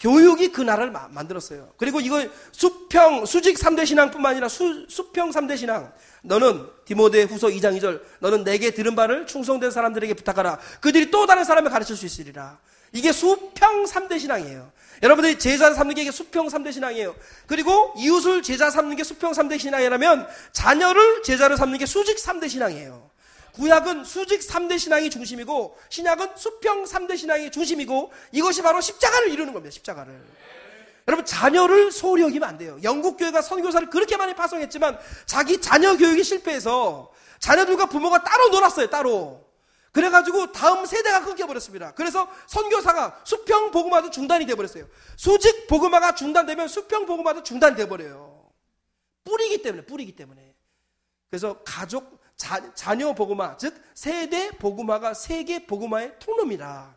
[0.00, 1.74] 교육이 그 나라를 마, 만들었어요.
[1.76, 5.92] 그리고 이거 수평, 수직 3대 신앙뿐만 아니라 수, 수평 3대 신앙.
[6.22, 10.58] 너는 디모데 후서 2장 2절 너는 내게 들은 바를 충성된 사람들에게 부탁하라.
[10.80, 12.58] 그들이 또 다른 사람을 가르칠 수 있으리라.
[12.92, 14.72] 이게 수평 3대 신앙이에요.
[15.02, 17.14] 여러분들이 제자 삼는 게 수평 3대 신앙이에요.
[17.46, 23.10] 그리고 이웃을 제자 삼는 게 수평 3대 신앙이라면 자녀를 제자로 삼는 게 수직 3대 신앙이에요.
[23.52, 29.72] 구약은 수직 3대 신앙이 중심이고 신약은 수평 3대 신앙이 중심이고 이것이 바로 십자가를 이루는 겁니다.
[29.72, 30.20] 십자가를.
[31.08, 32.78] 여러분 자녀를 소홀히 여기면 안 돼요.
[32.82, 37.10] 영국 교회가 선교사를 그렇게 많이 파송했지만 자기 자녀 교육이 실패해서
[37.40, 38.88] 자녀들과 부모가 따로 놀았어요.
[38.90, 39.49] 따로.
[39.92, 41.92] 그래가지고 다음 세대가 끊겨버렸습니다.
[41.94, 44.86] 그래서 선교사가 수평 보고마도 중단이 돼버렸어요.
[45.16, 48.50] 수직 보고마가 중단되면 수평 보고마도 중단이 돼버려요.
[49.24, 50.54] 뿌리기 때문에 뿌리기 때문에.
[51.28, 56.96] 그래서 가족 자, 자녀 복음화, 즉 세대 복음화가 세계 복음화의 통로입니다.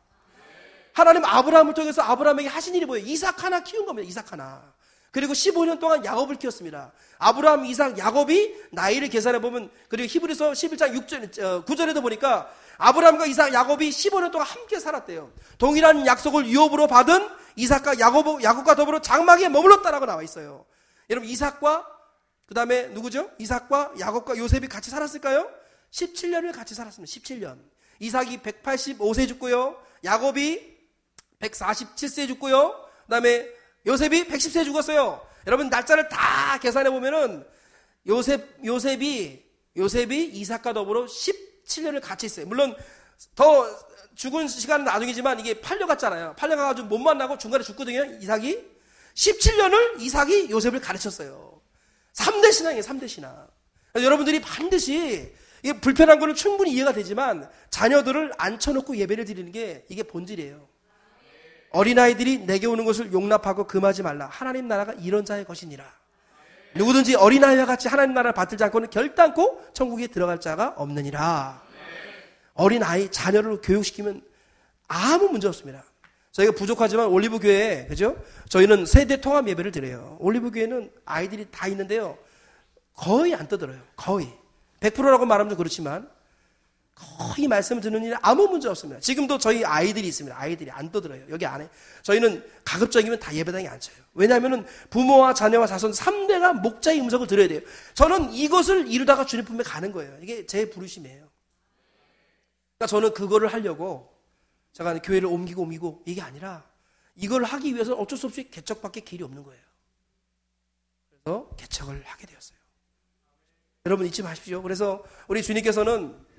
[0.94, 3.06] 하나님 아브라함을 통해서 아브라함에게 하신 일이 뭐예요?
[3.06, 4.08] 이삭 하나 키운 겁니다.
[4.08, 4.74] 이삭 하나.
[5.14, 6.91] 그리고 15년 동안 야곱을 키웠습니다.
[7.20, 13.91] 아브라함, 이삭, 야곱이 나이를 계산해 보면 그리고 히브리서 11장 6절 9절에도 보니까 아브라함과 이삭, 야곱이
[13.91, 15.32] 15년 동안 함께 살았대요.
[15.59, 20.66] 동일한 약속을 유업으로 받은 이삭과 야곱, 야곱과 더불어 장막에 머물렀다라고 나와 있어요.
[21.11, 21.88] 여러분 이삭과
[22.47, 23.30] 그 다음에 누구죠?
[23.38, 25.47] 이삭과 야곱과 요셉이 같이 살았을까요?
[25.91, 27.11] 17년을 같이 살았습니다.
[27.11, 27.59] 17년.
[27.99, 29.78] 이삭이 185세 죽고요.
[30.03, 30.76] 야곱이
[31.39, 32.72] 147세 죽고요.
[33.05, 33.47] 그 다음에
[33.86, 35.26] 요셉이 110세 죽었어요.
[35.48, 37.46] 여러분 날짜를 다 계산해 보면은
[38.08, 39.44] 요셉 요셉이
[39.76, 42.46] 요셉이 이삭과 더불어 17년을 같이 있어요.
[42.46, 42.76] 물론
[43.36, 43.66] 더
[44.16, 46.36] 죽은 시간은 나중이지만 이게 팔려갔잖아요.
[46.38, 48.06] 팔려가가지고 못 만나고 중간에 죽거든요.
[48.20, 48.60] 이삭이
[49.16, 51.62] 17년을 이삭이 요셉을 가르쳤어요.
[52.14, 53.48] 3대 신앙이에요, 3대 신앙.
[53.96, 55.34] 여러분들이 반드시
[55.82, 60.68] 불편한 거는 충분히 이해가 되지만 자녀들을 앉혀놓고 예배를 드리는 게 이게 본질이에요.
[61.74, 64.28] 어린아이들이 내게 오는 것을 용납하고 금하지 말라.
[64.32, 65.84] 하나님 나라가 이런 자의 것이니라.
[66.76, 71.61] 누구든지 어린아이와 같이 하나님 나라를 받들지 않고는 결단코 천국에 들어갈 자가 없느니라.
[72.53, 74.21] 어린아이, 자녀를 교육시키면
[74.88, 75.84] 아무 문제 없습니다.
[76.32, 78.17] 저희가 부족하지만 올리브 교회에 그죠?
[78.49, 80.17] 저희는 세대 통합 예배를 드려요.
[80.19, 82.17] 올리브 교회는 아이들이 다 있는데요.
[82.95, 83.80] 거의 안 떠들어요.
[83.95, 84.32] 거의.
[84.80, 86.07] 100%라고 말하면 좀 그렇지만
[86.96, 89.00] 거의 말씀을 듣는 일은 아무 문제 없습니다.
[89.00, 90.39] 지금도 저희 아이들이 있습니다.
[90.39, 91.26] 아이들이 안 떠들어요.
[91.30, 91.68] 여기 안에.
[92.04, 93.98] 저희는 가급적이면 다 예배당에 앉혀요.
[94.14, 97.62] 왜냐하면 부모와 자녀와 자손 3대가 목자의 음성을 들어야 돼요.
[97.96, 100.18] 저는 이것을 이루다가 주님 품에 가는 거예요.
[100.22, 101.28] 이게 제 부르심이에요.
[102.78, 104.14] 그러니까 저는 그거를 하려고
[104.74, 106.64] 제가 교회를 옮기고 옮기고 이게 아니라
[107.16, 109.62] 이걸 하기 위해서 어쩔 수 없이 개척밖에 길이 없는 거예요.
[111.10, 112.58] 그래서 개척을 하게 되었어요.
[113.86, 114.62] 여러분 잊지 마십시오.
[114.62, 116.33] 그래서 우리 주님께서는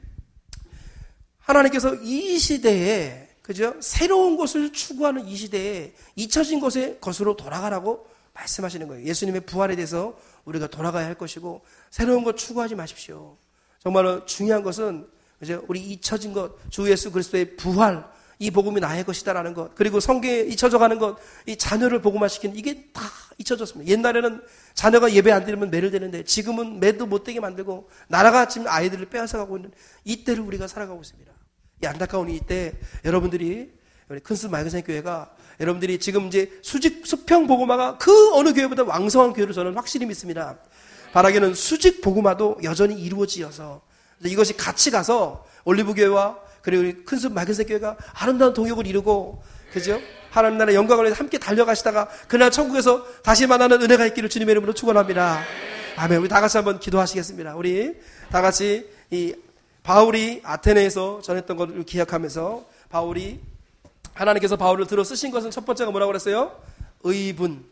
[1.44, 3.74] 하나님께서 이 시대에 그죠?
[3.80, 9.06] 새로운 것을 추구하는 이 시대에 잊혀진 것의 것으로 돌아가라고 말씀하시는 거예요.
[9.06, 13.36] 예수님의 부활에 대해서 우리가 돌아가야 할 것이고 새로운 것 추구하지 마십시오.
[13.80, 15.06] 정말 중요한 것은
[15.38, 15.62] 그죠?
[15.68, 20.78] 우리 잊혀진 것, 주 예수 그리스도의 부활, 이 복음이 나의 것이다라는 것, 그리고 성경에 잊혀져
[20.78, 23.02] 가는 것, 이 자녀를 복음화시키는 이게 다
[23.36, 23.90] 잊혀졌습니다.
[23.90, 24.42] 옛날에는
[24.72, 29.38] 자녀가 예배 안 드리면 매를 되는데 지금은 매도 못 되게 만들고 나라가 지금 아이들을 빼앗아
[29.38, 29.70] 가고 있는
[30.04, 31.33] 이때를 우리가 살아가고 있습니다.
[31.84, 32.72] 이 안타까운 이때
[33.04, 33.70] 여러분들이
[34.08, 35.30] 우리 큰스 마이크생 교회가
[35.60, 40.58] 여러분들이 지금 이제 수직 수평 복음화가 그 어느 교회보다 왕성한 교회로 저는 확실히 믿습니다.
[41.12, 43.82] 바라기는 수직 복음화도 여전히 이루어지어서
[44.24, 50.00] 이것이 같이 가서 올리브 교회와 그리고 우리 큰숲 마근세 교회가 아름다운 동역을 이루고 그죠?
[50.30, 55.42] 하나님 나라 영광을 위해서 함께 달려가시다가 그날 천국에서 다시 만나는 은혜가 있기를 주님의 이름으로 축원합니다.
[55.96, 56.18] 아멘.
[56.18, 57.54] 우리 다 같이 한번 기도하시겠습니다.
[57.54, 57.94] 우리
[58.30, 59.34] 다 같이 이
[59.84, 63.38] 바울이 아테네에서 전했던 것을 기억하면서 바울이
[64.14, 66.52] 하나님께서 바울을 들어 쓰신 것은 첫 번째가 뭐라고 그랬어요?
[67.02, 67.64] 의분.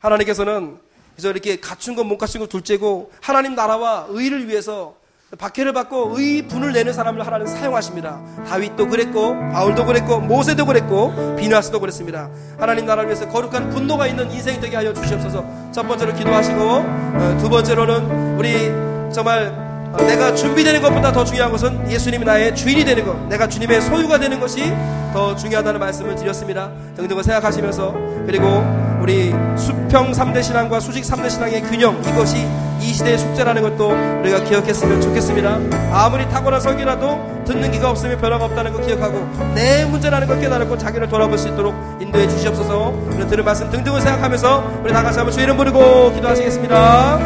[0.00, 0.78] 하나님께서는
[1.14, 4.96] 그래서 이렇게 갖춘 것못 갖춘 것 둘째고 하나님 나라와 의를 위해서
[5.38, 8.20] 박해를 받고 의 분을 내는 사람을 하나님 사용하십니다.
[8.48, 12.30] 다윗도 그랬고 바울도 그랬고 모세도 그랬고 비누아스도 그랬습니다.
[12.58, 15.70] 하나님 나라를 위해서 거룩한 분노가 있는 인생이 되게 하여 주시옵소서.
[15.70, 22.24] 첫 번째로 기도하시고 어, 두 번째로는 우리 정말 내가 준비되는 것보다 더 중요한 것은 예수님이
[22.24, 24.72] 나의 주인이 되는 것, 내가 주님의 소유가 되는 것이
[25.12, 26.70] 더 중요하다는 말씀을 드렸습니다.
[26.96, 27.94] 등등을 생각하시면서
[28.26, 28.64] 그리고
[29.00, 32.46] 우리 수평 3대 신앙과 수직 3대 신앙의 균형 이것이
[32.80, 35.58] 이 시대의 숙제라는 것도 우리가 기억했으면 좋겠습니다.
[35.92, 41.08] 아무리 탁월한 설교라도 듣는 기가 없으면 변화가 없다는 거 기억하고 내 문제라는 걸 깨달고 자기를
[41.08, 42.94] 돌아볼 수 있도록 인도해 주시옵소서.
[43.10, 47.18] 우리 들은 말씀 등등을 생각하면서 우리 다 같이 한번 주의를 부르고 기도하시겠습니다.